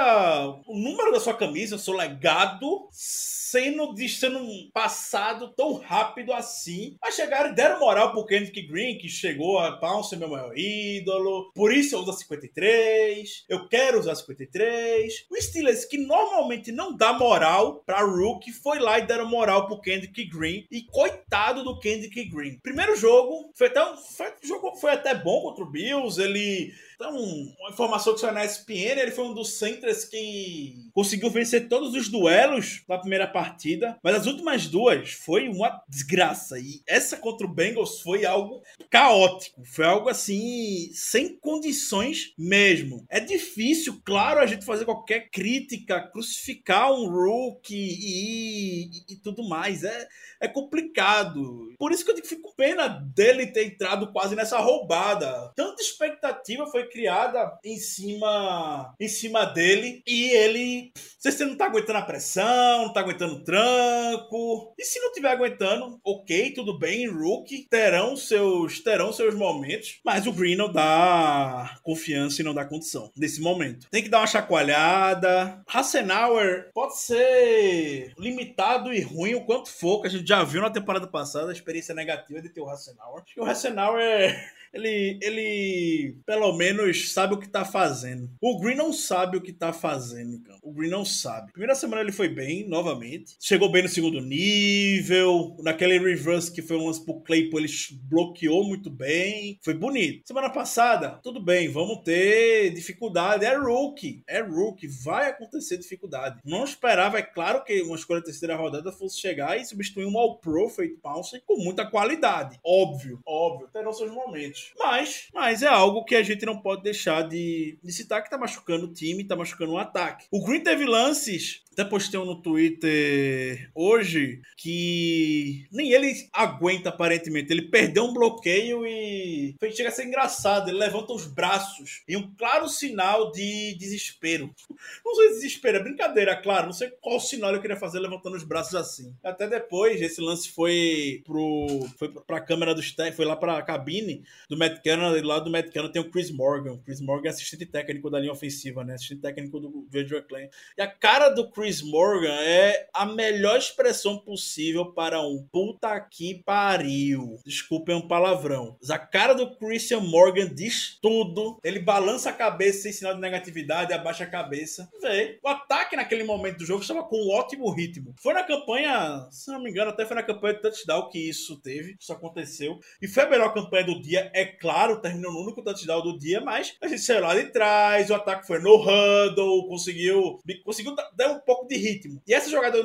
o 0.67 0.77
número 0.77 1.13
da 1.13 1.21
sua 1.21 1.35
camisa, 1.35 1.77
o 1.77 1.79
seu 1.79 1.95
legado 1.95 2.89
sendo, 2.91 3.95
sendo 4.09 4.71
passado 4.73 5.53
tão 5.55 5.75
rápido 5.75 6.33
assim. 6.33 6.97
Mas 7.05 7.17
chegaram 7.17 7.51
e 7.51 7.55
deram 7.55 7.79
moral 7.79 8.13
pro 8.13 8.25
Kendrick 8.25 8.63
Green, 8.63 8.97
que 8.97 9.11
chegou 9.11 9.59
a 9.59 9.73
Pounce, 9.73 10.17
meu 10.17 10.27
maior 10.27 10.57
ídolo. 10.57 11.53
Por 11.55 11.71
isso 11.71 11.95
eu 11.95 12.01
uso 12.01 12.13
a 12.13 12.15
53. 12.15 13.45
Eu 13.47 13.69
quero 13.69 14.01
usar 14.01 14.13
a 14.13 14.15
53. 14.15 15.27
O 15.31 15.37
Steelers, 15.37 15.85
que 15.85 15.99
normalmente 15.99 16.73
não 16.73 16.97
dá 16.97 17.13
moral 17.13 17.83
pra 17.85 18.01
Rookie, 18.01 18.53
foi 18.53 18.79
lá 18.79 18.99
e 18.99 19.07
deram 19.07 19.29
moral 19.29 19.67
pro 19.67 19.83
Kendrick 19.83 20.25
Green. 20.25 20.67
E 20.71 20.81
coitado 20.85 21.63
do 21.63 21.79
Kendrick 21.79 22.25
Green. 22.31 22.59
Primeiro 22.63 22.97
jogo, 22.97 23.53
foi 23.55 23.67
até, 23.67 23.81
foi, 24.17 24.33
jogo 24.43 24.75
foi 24.77 24.93
até 24.93 25.15
bom 25.15 25.43
contra 25.43 25.63
o 25.63 25.71
Bills. 25.71 26.19
Ele 26.19 26.73
então, 26.95 27.17
uma 27.17 27.71
informação 27.71 28.15
que 28.15 28.21
saiu 28.21 28.33
na 28.33 28.45
ESPN, 28.45 29.01
ele 29.01 29.11
foi 29.11 29.25
um 29.25 29.35
dos 29.35 29.59
centers 29.59 30.05
que 30.05 30.75
conseguiu 30.93 31.31
vencer 31.31 31.69
todos 31.69 31.95
os 31.95 32.09
duelos 32.09 32.83
na 32.89 32.99
primeira 32.99 33.27
partida, 33.27 33.99
mas 34.03 34.15
as 34.15 34.27
últimas 34.27 34.67
duas 34.67 35.13
foi 35.13 35.49
uma 35.49 35.83
desgraça. 35.89 36.59
E 36.59 36.83
essa 36.87 37.17
contra 37.17 37.47
o 37.47 37.53
Bengals 37.53 38.01
foi 38.01 38.25
algo 38.25 38.63
caótico, 38.91 39.65
foi 39.65 39.85
algo 39.85 40.09
assim, 40.09 40.91
sem 40.93 41.37
condições 41.37 42.33
mesmo. 42.39 43.05
É 43.09 43.21
difícil, 43.21 44.01
claro, 44.05 44.41
a 44.41 44.47
gente 44.47 44.65
fazer 44.65 44.85
qualquer 44.85 45.31
crítica, 45.31 46.09
crucificar 46.13 46.93
um 46.93 47.09
rookie 47.09 47.75
e, 47.75 48.85
e, 48.85 49.15
e 49.15 49.17
tudo 49.17 49.43
mais. 49.49 49.83
É, 49.83 50.09
é 50.41 50.49
complicado. 50.49 51.73
Por 51.79 51.93
isso 51.93 52.05
que 52.05 52.11
eu 52.11 52.25
fico 52.25 52.43
com 52.43 52.55
pena 52.55 52.89
dele 52.89 53.47
ter 53.47 53.65
entrado 53.65 54.13
quase 54.13 54.37
nessa 54.37 54.59
roubada. 54.59 55.53
Tanta 55.57 55.83
expectativa 55.83 56.67
foi 56.67 56.84
criada 56.89 57.59
em 57.65 57.79
cima 57.79 58.95
em 59.01 59.09
cima 59.09 59.45
dele 59.45 60.03
e 60.07 60.31
ele 60.31 60.93
você 61.21 61.45
não 61.47 61.57
tá 61.57 61.67
aguentando 61.67 61.99
a 61.99 62.03
pressão, 62.03 62.83
não 62.83 62.93
tá 62.93 63.01
aguentando 63.01 63.37
o 63.37 63.45
tranco. 63.45 64.75
E 64.79 64.85
se 64.85 65.01
não 65.01 65.11
tiver 65.11 65.31
aguentando, 65.31 65.99
ok, 66.05 66.53
tudo 66.53 66.79
bem, 66.79 67.09
rookie, 67.09 67.67
terão 67.71 68.15
seus 68.15 68.81
terão 68.81 69.13
seus 69.13 69.35
momentos, 69.35 70.01
mas 70.05 70.27
o 70.27 70.33
Green 70.33 70.55
não 70.55 70.71
dá 70.71 71.79
confiança 71.83 72.43
e 72.43 72.45
não 72.45 72.53
dá 72.53 72.65
condição 72.65 73.11
nesse 73.17 73.41
momento. 73.41 73.89
Tem 73.91 74.03
que 74.03 74.11
dar 74.11 74.19
uma 74.21 74.27
chacoalhada. 74.27 75.63
Hassenauer 75.67 76.71
pode 76.75 76.99
ser 76.99 78.13
limitado 78.19 78.93
e 78.93 79.01
ruim 79.01 79.35
o 79.35 79.45
quanto 79.45 79.71
for, 79.71 80.03
que 80.03 80.09
a 80.09 80.11
gente 80.11 80.27
já 80.27 80.45
viu 80.45 80.61
na 80.61 80.71
temporada 80.71 81.07
passada 81.07 81.51
a 81.51 81.55
experiência 81.55 81.95
negativa 81.95 82.43
de 82.43 82.51
ter 82.51 82.61
o 82.61 82.69
Hassenauer. 82.69 83.23
Acho 83.23 83.35
que 83.35 83.41
o 83.41 83.45
Hassenauer 83.45 84.53
ele, 84.75 85.19
ele 85.23 86.17
pelo 86.27 86.53
menos 86.57 86.74
sabe 86.95 87.35
o 87.35 87.39
que 87.39 87.49
tá 87.49 87.65
fazendo. 87.65 88.31
O 88.41 88.59
Green 88.59 88.75
não 88.75 88.93
sabe 88.93 89.37
o 89.37 89.41
que 89.41 89.53
tá 89.53 89.73
fazendo, 89.73 90.41
cara. 90.43 90.59
O 90.63 90.73
Green 90.73 90.91
não 90.91 91.05
sabe. 91.05 91.53
Primeira 91.53 91.75
semana 91.75 92.03
ele 92.03 92.13
foi 92.13 92.29
bem, 92.29 92.69
novamente. 92.69 93.37
Chegou 93.41 93.71
bem 93.71 93.83
no 93.83 93.89
segundo 93.89 94.21
nível. 94.21 95.57
Naquele 95.61 95.99
reverse 95.99 96.53
que 96.53 96.63
foi 96.63 96.77
um 96.77 96.87
lance 96.87 97.05
pro 97.05 97.21
Claypool, 97.21 97.61
ele 97.61 97.69
bloqueou 98.09 98.65
muito 98.65 98.91
bem. 98.91 99.59
Foi 99.63 99.75
bonito. 99.75 100.27
Semana 100.27 100.51
passada, 100.51 101.21
tudo 101.23 101.43
bem, 101.43 101.69
vamos 101.69 102.03
ter 102.03 102.71
dificuldade. 102.71 103.45
É 103.45 103.57
rookie. 103.57 104.23
É 104.29 104.41
rookie. 104.41 104.89
Vai 105.05 105.31
acontecer 105.31 105.77
dificuldade. 105.77 106.41
Não 106.45 106.65
esperava, 106.65 107.19
é 107.19 107.23
claro 107.23 107.65
que 107.65 107.83
uma 107.83 107.97
escolha 107.97 108.23
terceira 108.23 108.57
rodada 108.57 108.93
fosse 108.93 109.21
chegar 109.21 109.59
e 109.59 109.65
substituir 109.65 110.07
um 110.07 110.19
All-Pro 110.19 110.69
feito 110.69 110.99
Pounce 111.01 111.41
com 111.47 111.57
muita 111.57 111.87
qualidade. 111.87 112.59
Óbvio, 112.65 113.21
óbvio. 113.27 113.69
Terão 113.73 113.93
seus 113.93 114.11
momentos. 114.11 114.73
Mas, 114.79 115.29
mas 115.33 115.63
é 115.63 115.69
algo 115.69 116.05
que 116.05 116.15
a 116.15 116.23
gente 116.23 116.47
não 116.47 116.61
pode 116.65 116.83
deixar 116.83 117.29
de, 117.29 117.79
de 117.85 117.93
citar 117.93 118.25
que 118.25 118.31
tá 118.31 118.39
machucando 118.39 118.87
o 118.87 118.93
time, 118.93 119.23
tá 119.23 119.37
machucando 119.37 119.73
o 119.73 119.79
ataque. 119.79 120.25
O 120.31 120.43
Green 120.43 120.63
teve 120.63 120.87
lances 120.87 121.63
até 121.75 121.85
postei 121.85 122.19
um 122.19 122.25
no 122.25 122.41
Twitter 122.41 123.69
hoje 123.75 124.41
que 124.57 125.67
nem 125.73 125.93
ele 125.93 126.15
aguenta 126.33 126.89
aparentemente. 126.89 127.53
Ele 127.53 127.69
perdeu 127.69 128.05
um 128.05 128.15
bloqueio 128.15 128.87
e 128.87 129.57
chega 129.73 129.89
a 129.89 129.93
ser 129.93 130.05
engraçado. 130.05 130.69
Ele 130.69 130.79
levanta 130.79 131.13
os 131.13 131.27
braços 131.27 132.03
em 132.09 132.17
um 132.17 132.33
claro 132.37 132.69
sinal 132.69 133.33
de 133.33 133.75
desespero. 133.77 134.55
Não 135.05 135.15
sei 135.17 135.29
se 135.31 135.35
desespero, 135.35 135.79
é 135.79 135.83
brincadeira, 135.83 136.37
claro. 136.37 136.67
Não 136.67 136.73
sei 136.73 136.91
qual 137.01 137.19
sinal 137.21 137.51
ele 137.51 137.61
queria 137.61 137.77
fazer 137.77 137.99
levantando 137.99 138.37
os 138.37 138.45
braços 138.45 138.75
assim. 138.75 139.15
Até 139.23 139.49
depois, 139.49 140.01
esse 140.01 140.21
lance 140.21 140.49
foi 140.51 141.23
pro 141.25 141.67
foi 141.97 142.09
pra 142.09 142.41
câmera 142.41 142.75
do 142.75 142.83
foi 143.15 143.25
lá 143.25 143.37
pra 143.37 143.63
cabine 143.63 144.23
do 144.49 144.57
Matt 144.57 144.83
Cannon. 144.83 145.17
E 145.17 145.23
lá 145.23 145.41
do 145.41 145.51
Matt 145.51 145.73
Cannon 145.73 145.91
tem 145.91 146.01
o 146.01 146.11
Chris 146.11 146.31
Morgan. 146.31 146.73
O 146.73 146.79
Chris 146.79 147.01
Morgan 147.01 147.29
é 147.29 147.31
assistente 147.31 147.67
técnico 147.67 148.09
da 148.09 148.21
linha 148.21 148.33
ofensiva, 148.33 148.85
né? 148.85 148.95
Assistente 148.95 149.21
técnico 149.21 149.59
do 149.59 149.87
Virgil 149.91 150.23
Klein. 150.23 150.49
E 150.79 150.83
a 150.83 150.87
cara 150.87 151.29
do 151.31 151.51
Chris 151.51 151.64
Chris 151.65 151.81
Morgan 151.81 152.37
é 152.43 152.89
a 152.93 153.07
melhor 153.07 153.57
expressão 153.57 154.19
possível 154.19 154.93
para 154.93 155.23
um 155.23 155.49
puta 155.51 155.99
que 155.99 156.43
pariu. 156.45 157.39
Desculpem 157.43 157.95
um 157.95 158.07
palavrão. 158.07 158.77
Mas 158.79 158.91
a 158.91 158.99
cara 158.99 159.33
do 159.33 159.57
Christian 159.57 160.01
Morgan 160.01 160.55
diz 160.55 160.99
tudo. 161.01 161.59
Ele 161.65 161.79
balança 161.79 162.29
a 162.29 162.35
cabeça 162.35 162.83
sem 162.83 162.93
sinal 162.93 163.15
de 163.15 163.21
negatividade, 163.23 163.95
abaixa 163.95 164.25
a 164.25 164.27
cabeça. 164.27 164.91
Vê. 165.01 165.39
O 165.43 165.49
ataque 165.49 165.97
naquele 165.97 166.23
momento 166.23 166.59
do 166.59 166.67
jogo 166.67 166.83
estava 166.83 167.03
com 167.03 167.17
um 167.17 167.31
ótimo 167.31 167.71
ritmo. 167.71 168.15
Foi 168.21 168.35
na 168.35 168.43
campanha, 168.43 169.27
se 169.31 169.51
não 169.51 169.63
me 169.63 169.71
engano, 169.71 169.89
até 169.89 170.05
foi 170.05 170.17
na 170.17 170.23
campanha 170.23 170.57
de 170.57 170.61
touchdown 170.61 171.09
que 171.09 171.31
isso 171.31 171.59
teve. 171.63 171.97
Isso 171.99 172.13
aconteceu. 172.13 172.79
E 173.01 173.09
foi 173.09 173.23
a 173.23 173.31
melhor 173.31 173.55
campanha 173.55 173.85
do 173.85 174.03
dia, 174.03 174.31
é 174.35 174.45
claro. 174.45 175.01
Terminou 175.01 175.33
no 175.33 175.45
único 175.45 175.63
touchdown 175.63 176.03
do 176.03 176.19
dia, 176.19 176.43
mas 176.43 176.77
a 176.83 176.89
gente 176.89 177.01
saiu 177.01 177.23
lá 177.23 177.35
de 177.35 177.51
trás. 177.51 178.11
O 178.11 178.15
ataque 178.15 178.47
foi 178.47 178.59
no 178.59 178.77
huddle, 178.77 179.67
conseguiu, 179.67 180.39
conseguiu 180.63 180.95
dar 181.17 181.31
um 181.31 181.41
pouco 181.41 181.54
pouco 181.55 181.69
de 181.69 181.77
ritmo. 181.77 182.21
E 182.27 182.35
essa 182.35 182.51
jogada, 182.51 182.79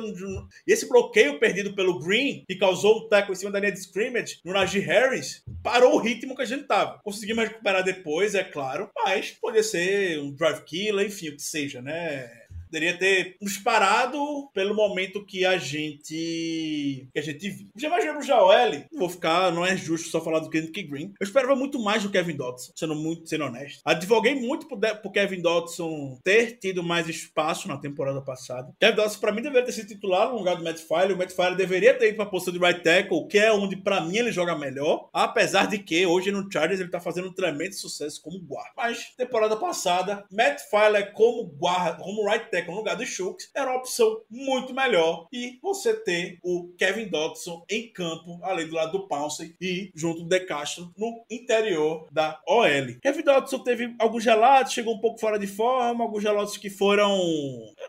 esse 0.66 0.88
bloqueio 0.88 1.38
perdido 1.38 1.74
pelo 1.74 1.98
Green, 1.98 2.44
que 2.48 2.56
causou 2.56 2.98
um 2.98 3.08
tackle 3.08 3.32
em 3.32 3.36
cima 3.36 3.50
da 3.50 3.58
linha 3.58 3.72
de 3.72 3.80
scrimmage 3.80 4.40
no 4.44 4.52
Najee 4.52 4.80
Harris, 4.80 5.42
parou 5.62 5.94
o 5.94 5.98
ritmo 5.98 6.36
que 6.36 6.42
a 6.42 6.46
gente 6.46 6.64
tava. 6.64 7.00
Conseguimos 7.02 7.44
recuperar 7.44 7.82
depois, 7.82 8.34
é 8.34 8.44
claro, 8.44 8.90
mas 9.04 9.32
poderia 9.32 9.62
ser 9.62 10.20
um 10.20 10.32
drive 10.32 10.62
killer, 10.64 11.06
enfim, 11.06 11.28
o 11.28 11.36
que 11.36 11.42
seja, 11.42 11.82
né? 11.82 12.30
Poderia 12.70 12.96
ter 12.96 13.36
nos 13.42 13.58
parado 13.58 14.48
pelo 14.54 14.76
momento 14.76 15.26
que 15.26 15.44
a 15.44 15.58
gente 15.58 17.08
que 17.12 17.18
a 17.18 17.22
gente 17.22 17.50
viu. 17.50 17.68
Já 17.76 17.90
já 18.22 18.44
o 18.44 18.52
L? 18.52 18.86
Não 18.92 19.00
vou 19.00 19.08
ficar, 19.08 19.52
não 19.52 19.66
é 19.66 19.76
justo 19.76 20.08
só 20.08 20.20
falar 20.20 20.38
do 20.38 20.48
Kendrick 20.48 20.84
Green. 20.84 21.12
Eu 21.18 21.24
esperava 21.24 21.56
muito 21.56 21.80
mais 21.80 22.04
do 22.04 22.10
Kevin 22.10 22.36
Dodson, 22.36 22.72
sendo 22.76 22.94
muito 22.94 23.28
sendo 23.28 23.44
honesto. 23.44 23.80
Advoguei 23.84 24.36
muito 24.36 24.68
pro, 24.68 24.78
pro 24.78 25.10
Kevin 25.10 25.42
Dodson 25.42 26.20
ter 26.22 26.58
tido 26.58 26.82
mais 26.84 27.08
espaço 27.08 27.66
na 27.66 27.76
temporada 27.76 28.22
passada. 28.22 28.72
Kevin 28.78 28.96
Dodson 28.96 29.18
para 29.18 29.32
mim 29.32 29.42
deveria 29.42 29.66
ter 29.66 29.72
sido 29.72 29.88
titular 29.88 30.30
no 30.30 30.38
lugar 30.38 30.56
do 30.56 30.62
Matt 30.62 30.78
File. 30.78 31.14
O 31.14 31.18
Matt 31.18 31.32
File 31.32 31.56
deveria 31.56 31.94
ter 31.94 32.10
ido 32.10 32.16
para 32.16 32.26
a 32.26 32.30
posição 32.30 32.54
de 32.54 32.60
right 32.60 32.84
tackle, 32.84 33.26
que 33.26 33.38
é 33.38 33.52
onde 33.52 33.76
para 33.76 34.00
mim 34.00 34.16
ele 34.18 34.30
joga 34.30 34.56
melhor, 34.56 35.08
apesar 35.12 35.66
de 35.66 35.78
que 35.78 36.06
hoje 36.06 36.30
no 36.30 36.48
Chargers 36.50 36.78
ele 36.78 36.90
tá 36.90 37.00
fazendo 37.00 37.28
um 37.28 37.34
tremendo 37.34 37.74
sucesso 37.74 38.22
como 38.22 38.38
guarda. 38.38 38.70
Mas 38.76 39.12
temporada 39.16 39.56
passada, 39.56 40.24
Matt 40.30 40.60
File 40.70 41.12
como 41.14 41.44
guarda, 41.44 42.02
como 42.02 42.28
right 42.28 42.48
tackle 42.50 42.59
no 42.68 42.76
lugar 42.76 42.96
do 42.96 43.06
Shooks 43.06 43.50
era 43.54 43.70
uma 43.70 43.78
opção 43.78 44.20
muito 44.30 44.74
melhor. 44.74 45.28
E 45.32 45.58
você 45.62 45.94
ter 45.94 46.38
o 46.42 46.68
Kevin 46.78 47.08
Dodson 47.08 47.64
em 47.68 47.92
campo, 47.92 48.38
além 48.42 48.66
do 48.66 48.74
lado 48.74 48.92
do 48.92 49.06
Pounce 49.06 49.54
e 49.60 49.90
junto 49.94 50.22
do 50.22 50.28
De 50.28 50.40
Castro 50.40 50.92
no 50.96 51.24
interior 51.30 52.06
da 52.10 52.40
OL. 52.46 52.66
Kevin 53.00 53.22
Dodson 53.22 53.58
teve 53.60 53.94
alguns 53.98 54.24
relatos, 54.24 54.72
chegou 54.72 54.94
um 54.94 55.00
pouco 55.00 55.18
fora 55.18 55.38
de 55.38 55.46
forma, 55.46 56.04
alguns 56.04 56.22
relatos 56.22 56.56
que 56.56 56.70
foram 56.70 57.18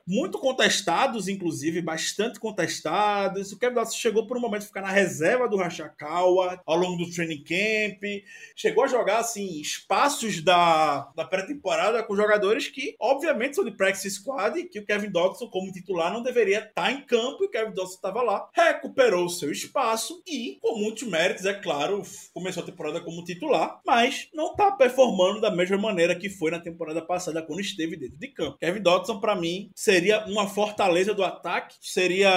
muito 0.06 0.40
contestados, 0.40 1.28
inclusive, 1.28 1.82
bastante 1.82 2.40
contestados. 2.40 3.52
O 3.52 3.60
Kevin 3.60 3.76
Dodson 3.76 3.98
chegou 3.98 4.28
por 4.28 4.38
um 4.38 4.42
momento 4.42 4.64
a 4.64 4.68
ficar 4.68 4.82
na 4.82 4.92
reserva 4.92 5.48
do 5.48 5.58
Rachakawa 5.58 6.62
ao 6.66 6.76
longo 6.76 7.04
do 7.04 7.12
training 7.12 7.44
camp, 7.44 8.02
chegou 8.56 8.84
a 8.84 8.88
jogar 8.88 9.20
assim 9.20 9.60
espaços 9.60 10.42
da, 10.42 11.12
da 11.16 11.26
pré-temporada 11.26 12.04
com 12.04 12.16
jogadores 12.16 12.68
que, 12.68 12.96
obviamente, 13.00 13.56
são 13.56 13.66
de 13.66 13.72
practice 13.72 14.10
squad 14.12 14.61
verdade 14.62 14.70
que 14.70 14.80
o 14.80 14.86
Kevin 14.86 15.10
Dodson, 15.10 15.48
como 15.48 15.72
titular, 15.72 16.14
não 16.14 16.22
deveria 16.22 16.60
estar 16.60 16.92
em 16.92 17.02
campo 17.02 17.44
e 17.44 17.48
o 17.48 17.50
Kevin 17.50 17.74
Dodson 17.74 17.96
estava 17.96 18.22
lá, 18.22 18.50
recuperou 18.54 19.26
o 19.26 19.30
seu 19.30 19.52
espaço 19.52 20.22
e, 20.28 20.58
com 20.62 20.78
muitos 20.78 21.04
méritos, 21.04 21.46
é 21.46 21.54
claro, 21.54 22.04
começou 22.34 22.64
a 22.64 22.66
temporada 22.66 23.02
como 23.02 23.24
titular, 23.24 23.80
mas 23.86 24.28
não 24.34 24.52
está 24.52 24.72
performando 24.72 25.42
da 25.42 25.52
mesma 25.52 25.78
maneira 25.78 26.16
que 26.16 26.30
foi 26.30 26.52
na 26.52 26.60
temporada 26.60 27.02
passada 27.02 27.42
quando 27.42 27.62
esteve 27.62 27.98
dentro 27.98 28.18
de 28.18 28.28
campo. 28.28 28.58
Kevin 28.58 28.82
Dodson, 28.82 29.20
para 29.20 29.36
mim, 29.36 29.70
seria 29.76 30.26
uma 30.26 30.48
fortaleza 30.48 31.14
do 31.14 31.24
ataque, 31.24 31.76
seria 31.82 32.32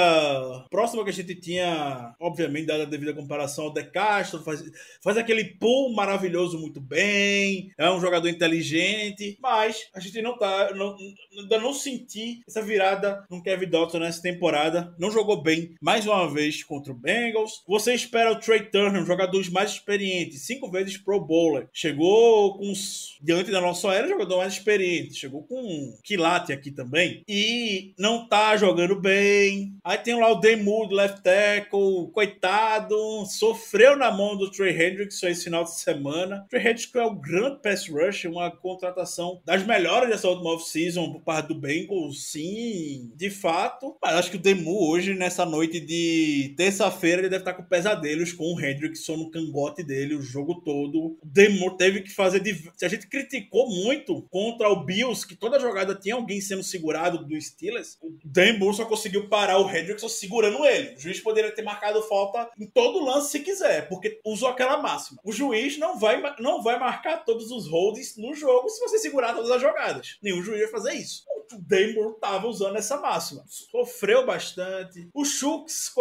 próximo 0.71 1.05
que 1.05 1.11
a 1.11 1.13
gente 1.13 1.35
tinha, 1.35 2.15
obviamente, 2.21 2.67
dada 2.67 2.85
a 2.85 2.87
devida 2.87 3.15
comparação 3.15 3.65
ao 3.65 3.73
De 3.73 3.85
Castro, 3.85 4.43
faz, 4.43 4.63
faz 5.03 5.17
aquele 5.17 5.45
pull 5.45 5.93
maravilhoso 5.95 6.59
muito 6.59 6.81
bem, 6.81 7.73
é 7.79 7.91
um 7.91 8.01
jogador 8.01 8.29
inteligente, 8.29 9.39
mas 9.41 9.89
a 9.95 10.01
gente 10.01 10.21
não 10.23 10.39
tá, 10.39 10.73
não, 10.75 10.97
ainda 11.37 11.59
não 11.59 11.73
senti 11.73 12.14
essa 12.47 12.63
virada 12.63 13.25
no 13.31 13.43
Kevin 13.43 13.69
Dodson 13.69 13.99
nessa 13.99 14.23
temporada, 14.23 14.95
não 14.99 15.11
jogou 15.11 15.43
bem 15.43 15.75
mais 15.81 16.07
uma 16.07 16.33
vez 16.33 16.63
contra 16.63 16.93
o 16.93 16.97
Bengals. 16.97 17.63
Você 17.67 17.95
espera 17.95 18.33
o 18.33 18.39
Trey 18.39 18.61
Turner, 18.61 19.03
um 19.03 19.07
jogador 19.07 19.35
mais 19.51 19.73
experiente, 19.73 20.39
cinco 20.39 20.71
vezes 20.71 20.97
Pro 20.97 21.21
Bowler, 21.21 21.69
chegou 21.73 22.59
com 22.59 22.73
diante 23.21 23.51
da 23.51 23.61
nossa 23.61 23.93
era, 23.93 24.09
jogador 24.09 24.39
mais 24.39 24.55
experiente, 24.55 25.15
chegou 25.15 25.43
com 25.43 25.61
um 25.61 25.99
quilate 26.03 26.53
aqui 26.53 26.71
também 26.71 27.23
e 27.29 27.95
não 27.99 28.29
tá 28.29 28.57
jogando 28.57 29.01
bem. 29.01 29.75
Aí 29.83 29.99
tem 29.99 30.19
lá 30.19 30.31
o 30.31 30.41
Demur 30.41 30.91
left 30.91 31.23
tackle, 31.23 32.11
coitado, 32.13 32.97
sofreu 33.27 33.97
na 33.97 34.11
mão 34.11 34.37
do 34.37 34.51
Trey 34.51 34.71
Hendrickson 34.71 35.29
esse 35.29 35.45
final 35.45 35.65
de 35.65 35.75
semana. 35.79 36.47
Trey 36.49 36.61
Hendrickson 36.61 36.99
é 36.99 37.07
o 37.07 37.15
grande 37.15 37.61
pass 37.63 37.89
rush, 37.89 38.25
uma 38.25 38.51
contratação 38.51 39.41
das 39.45 39.65
melhores 39.65 40.09
dessa 40.09 40.29
última 40.29 40.51
off-season 40.51 41.13
por 41.13 41.23
parte 41.23 41.49
do 41.49 41.55
Bengals, 41.55 42.04
sim, 42.13 43.13
de 43.15 43.31
fato. 43.31 43.97
Mas 44.03 44.15
acho 44.15 44.31
que 44.31 44.37
o 44.37 44.41
Demu 44.41 44.89
hoje, 44.89 45.15
nessa 45.15 45.45
noite 45.45 45.81
de 45.81 46.55
terça-feira, 46.57 47.23
ele 47.23 47.29
deve 47.29 47.43
estar 47.43 47.55
com 47.55 47.63
pesadelos 47.63 48.33
com 48.33 48.45
o 48.45 48.61
Hendrickson 48.61 49.17
no 49.17 49.31
cangote 49.31 49.83
dele 49.83 50.15
o 50.15 50.23
jogo 50.23 50.63
todo. 50.65 50.99
O 50.99 51.19
Demu 51.25 51.77
teve 51.77 52.03
que 52.03 52.11
fazer. 52.11 52.43
Se 52.77 52.85
a 52.85 52.89
gente 52.89 53.07
criticou 53.07 53.69
muito 53.69 54.23
contra 54.31 54.69
o 54.69 54.85
Bills, 54.85 55.27
que 55.27 55.37
toda 55.37 55.61
jogada 55.61 55.95
tinha 55.95 56.15
alguém 56.15 56.41
sendo 56.41 56.63
segurado 56.63 57.25
do 57.25 57.41
Steelers, 57.41 57.99
o 58.03 58.17
Demu 58.25 58.73
só 58.73 58.85
conseguiu 58.85 59.29
parar 59.29 59.59
o 59.59 59.69
Hendrickson 59.69 60.09
segurando 60.09 60.65
ele. 60.65 60.95
O 60.97 61.01
juiz 61.01 61.21
poderia 61.21 61.53
ter 61.53 61.63
marcado 61.63 62.03
falta 62.03 62.51
em 62.59 62.67
todo 62.67 63.05
lance 63.05 63.31
se 63.31 63.41
quiser, 63.41 63.89
porque 63.89 64.21
usou 64.25 64.49
aquela 64.49 64.81
máxima. 64.81 65.21
O 65.25 65.33
juiz 65.33 65.79
não 65.79 65.99
vai, 65.99 66.21
não 66.39 66.63
vai 66.63 66.79
marcar 66.79 67.25
todos 67.25 67.51
os 67.51 67.69
holds 67.69 68.17
no 68.17 68.35
jogo 68.35 68.69
se 68.69 68.81
você 68.81 68.99
segurar 68.99 69.35
todas 69.35 69.51
as 69.51 69.61
jogadas. 69.61 70.19
Nenhum 70.23 70.43
juiz 70.43 70.61
vai 70.61 70.71
fazer 70.71 70.95
isso. 70.95 71.25
O 71.53 71.59
Damon 71.61 72.15
tava 72.15 72.47
usando 72.47 72.77
essa 72.77 72.97
máxima. 72.99 73.45
Sofreu 73.47 74.27
bastante. 74.27 75.09
O 75.13 75.25
Shooks, 75.25 75.93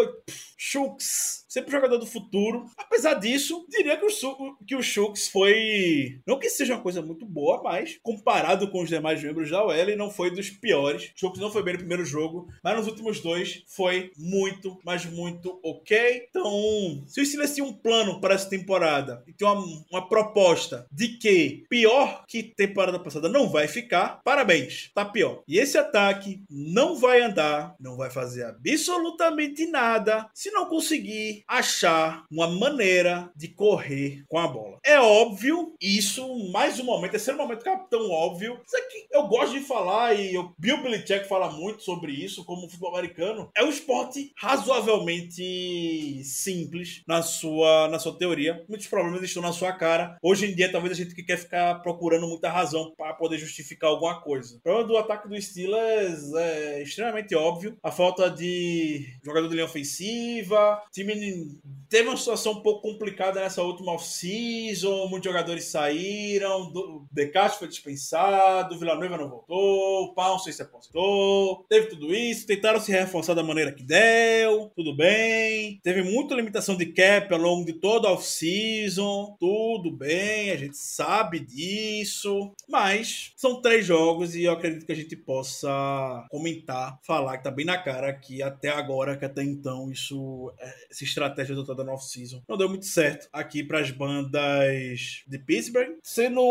Shooks, 0.58 1.43
sempre 1.54 1.72
jogador 1.72 2.00
do 2.00 2.08
futuro. 2.08 2.66
Apesar 2.76 3.14
disso, 3.14 3.68
diria 3.70 3.96
que 3.96 4.06
o, 4.06 4.56
que 4.66 4.76
o 4.76 4.82
Shooks 4.82 5.28
foi. 5.28 6.20
Não 6.26 6.40
que 6.40 6.50
seja 6.50 6.74
uma 6.74 6.82
coisa 6.82 7.00
muito 7.00 7.28
boa, 7.28 7.62
mas 7.62 8.00
comparado 8.02 8.72
com 8.72 8.82
os 8.82 8.90
demais 8.90 9.22
membros 9.22 9.52
da 9.52 9.64
OL, 9.64 9.96
não 9.96 10.10
foi 10.10 10.32
dos 10.32 10.50
piores. 10.50 11.12
O 11.16 11.20
Shooks 11.20 11.40
não 11.40 11.52
foi 11.52 11.62
bem 11.62 11.74
no 11.74 11.80
primeiro 11.80 12.04
jogo, 12.04 12.48
mas 12.64 12.76
nos 12.76 12.88
últimos 12.88 13.20
dois 13.20 13.64
foi 13.68 14.12
muito, 14.18 14.80
mas 14.84 15.06
muito 15.06 15.60
ok. 15.64 16.26
Então, 16.28 17.04
se 17.06 17.22
o 17.22 17.26
Steelers 17.26 17.54
tinha 17.54 17.68
um 17.68 17.74
plano 17.74 18.20
para 18.20 18.34
essa 18.34 18.50
temporada 18.50 19.24
e 19.28 19.34
tem 19.34 19.48
uma, 19.48 19.64
uma 19.92 20.10
proposta 20.10 20.88
de 20.92 21.20
que 21.20 21.66
pior 21.70 22.26
que 22.28 22.42
temporada 22.42 22.98
passada 22.98 23.30
não 23.30 23.48
vai 23.48 23.68
ficar, 23.68 24.22
parabéns, 24.24 24.90
tá 24.96 25.06
pior. 25.06 25.44
E 25.48 25.60
esse 25.60 25.78
ataque 25.78 26.42
não 26.50 26.96
vai 26.98 27.22
andar, 27.22 27.76
não 27.80 27.96
vai 27.96 28.10
fazer 28.10 28.44
absolutamente 28.44 29.68
nada 29.68 30.28
se 30.34 30.50
não 30.50 30.66
conseguir 30.66 31.43
achar 31.48 32.26
uma 32.32 32.48
maneira 32.48 33.32
de 33.36 33.48
correr 33.48 34.24
com 34.28 34.38
a 34.38 34.48
bola. 34.48 34.80
É 34.84 35.00
óbvio, 35.00 35.76
isso, 35.82 36.52
mais 36.52 36.80
um 36.80 36.86
momento, 36.86 37.16
é 37.16 37.34
um 37.34 37.38
momento 37.38 37.64
capitão 37.64 38.10
óbvio. 38.10 38.60
Isso 38.66 38.78
aqui 38.78 39.08
eu 39.12 39.28
gosto 39.28 39.54
de 39.54 39.62
falar 39.62 40.14
e 40.14 40.38
o 40.38 40.54
Bill 40.58 40.82
Belichick 40.82 41.28
fala 41.28 41.52
muito 41.52 41.84
sobre 41.84 42.12
isso, 42.12 42.44
como 42.44 42.66
o 42.66 42.70
futebol 42.70 42.96
americano. 42.96 43.50
É 43.56 43.64
um 43.64 43.70
esporte 43.70 44.32
razoavelmente 44.38 46.24
simples 46.24 47.04
na 47.08 47.22
sua, 47.22 47.88
na 47.90 48.00
sua 48.00 48.18
teoria. 48.18 48.64
Muitos 48.68 48.88
problemas 48.88 49.22
estão 49.22 49.42
na 49.42 49.54
sua 49.54 49.72
cara. 49.72 50.18
Hoje 50.22 50.48
em 50.48 50.56
dia, 50.56 50.72
talvez 50.72 50.94
a 50.94 50.96
gente 51.04 51.14
que 51.14 51.24
quer 51.24 51.38
ficar 51.38 51.76
procurando 51.82 52.28
muita 52.28 52.50
razão 52.50 52.94
para 52.98 53.14
poder 53.14 53.38
justificar 53.38 53.90
alguma 53.90 54.22
coisa. 54.22 54.58
O 54.58 54.62
problema 54.62 54.88
do 54.88 54.98
ataque 54.98 55.28
do 55.28 55.40
Steelers 55.42 56.34
é 56.34 56.82
extremamente 56.82 57.36
óbvio. 57.36 57.78
A 57.84 57.92
falta 57.92 58.30
de 58.30 59.08
jogador 59.24 59.48
de 59.48 59.56
linha 59.56 59.66
ofensiva. 59.66 60.82
O 60.88 60.92
time 61.34 61.62
teve 61.94 62.10
uma 62.10 62.18
situação 62.18 62.54
um 62.54 62.62
pouco 62.62 62.82
complicada 62.82 63.40
nessa 63.40 63.62
última 63.62 63.92
off-season. 63.92 65.06
Muitos 65.10 65.32
jogadores 65.32 65.66
saíram. 65.66 66.64
O 66.74 67.06
De 67.12 67.28
Castro 67.28 67.60
foi 67.60 67.68
dispensado. 67.68 68.74
O 68.74 68.80
Villanueva 68.80 69.16
não 69.16 69.30
voltou. 69.30 70.06
O 70.06 70.16
Pounce 70.16 70.52
se 70.52 70.64
aposentou. 70.64 71.64
Teve 71.70 71.90
tudo 71.90 72.12
isso. 72.12 72.48
Tentaram 72.48 72.80
se 72.80 72.92
reforçar 72.92 73.36
da 73.36 73.44
maneira 73.44 73.72
que 73.72 73.84
deu. 73.84 74.72
Tudo 74.76 74.96
bem. 74.96 75.80
Teve 75.84 76.02
muita 76.02 76.34
limitação 76.34 76.76
de 76.76 76.88
cap 76.88 77.32
ao 77.32 77.40
longo 77.40 77.64
de 77.64 77.74
toda 77.74 78.08
a 78.08 78.14
off-season. 78.14 79.38
Tudo 79.40 79.92
bem. 79.92 80.50
A 80.50 80.58
gente 80.58 80.78
sabe 80.78 81.42
disso. 81.42 82.54
Mas 82.68 83.34
são 83.38 83.62
três 83.62 83.86
jogos 83.86 84.36
e 84.36 84.46
eu 84.46 84.54
acredito 84.54 84.88
que 84.88 84.92
a 84.92 84.96
gente 84.96 85.16
possa 85.16 86.26
comentar, 86.32 86.98
falar 87.06 87.38
que 87.38 87.44
tá 87.44 87.52
bem 87.52 87.68
na 87.68 87.78
cara 87.78 88.12
que 88.12 88.42
até 88.42 88.70
agora, 88.70 89.16
que 89.16 89.26
até 89.26 89.44
então, 89.44 89.92
isso, 89.92 90.52
é, 90.58 90.74
essa 90.90 91.04
estratégia 91.28 91.54
adotada 91.54 91.84
no 91.84 91.94
off-season 91.94 92.42
não 92.48 92.58
deu 92.58 92.70
muito 92.70 92.86
certo 92.86 93.28
aqui 93.32 93.64
para 93.64 93.80
as 93.80 93.92
bandas 93.92 95.24
de 95.28 95.40
Pittsburgh. 95.40 95.98
Sendo 96.04 96.42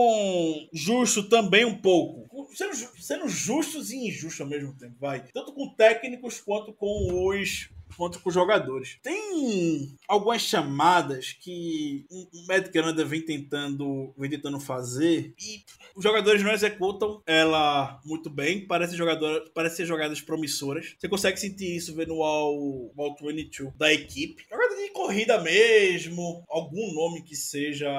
justo 0.72 1.28
também 1.28 1.64
um 1.64 1.76
pouco, 1.76 2.48
sendo, 2.54 2.74
sendo 2.74 3.28
justos 3.28 3.90
e 3.90 4.08
injustos 4.08 4.40
ao 4.40 4.46
mesmo 4.46 4.76
tempo, 4.76 4.96
vai. 4.98 5.24
Tanto 5.32 5.52
com 5.52 5.74
técnicos 5.74 6.40
quanto 6.40 6.72
com 6.72 7.28
os 7.28 7.70
quanto 7.96 8.20
com 8.20 8.28
os 8.28 8.34
jogadores. 8.34 8.98
Tem 9.02 9.96
algumas 10.08 10.42
chamadas 10.42 11.32
que 11.32 12.06
o 12.10 12.46
Matt 12.46 12.70
Canada 12.70 13.04
vem 13.04 13.22
tentando, 13.22 14.12
vem 14.16 14.30
tentando 14.30 14.58
fazer 14.60 15.34
e 15.38 15.62
os 15.94 16.02
jogadores 16.02 16.42
não 16.42 16.52
executam 16.52 17.22
ela 17.26 18.00
muito 18.04 18.30
bem. 18.30 18.66
Parece, 18.66 18.96
jogador, 18.96 19.50
parece 19.54 19.76
ser 19.76 19.86
jogadas 19.86 20.20
promissoras. 20.20 20.94
Você 20.98 21.08
consegue 21.08 21.38
sentir 21.38 21.76
isso 21.76 21.94
vendo 21.94 22.16
o 22.16 22.22
All, 22.22 22.92
All 22.96 23.16
22 23.20 23.74
da 23.76 23.92
equipe. 23.92 24.44
Jogada 24.50 24.71
de 24.82 24.90
corrida 24.90 25.40
mesmo, 25.40 26.44
algum 26.48 26.92
nome 26.92 27.22
que 27.22 27.36
seja 27.36 27.90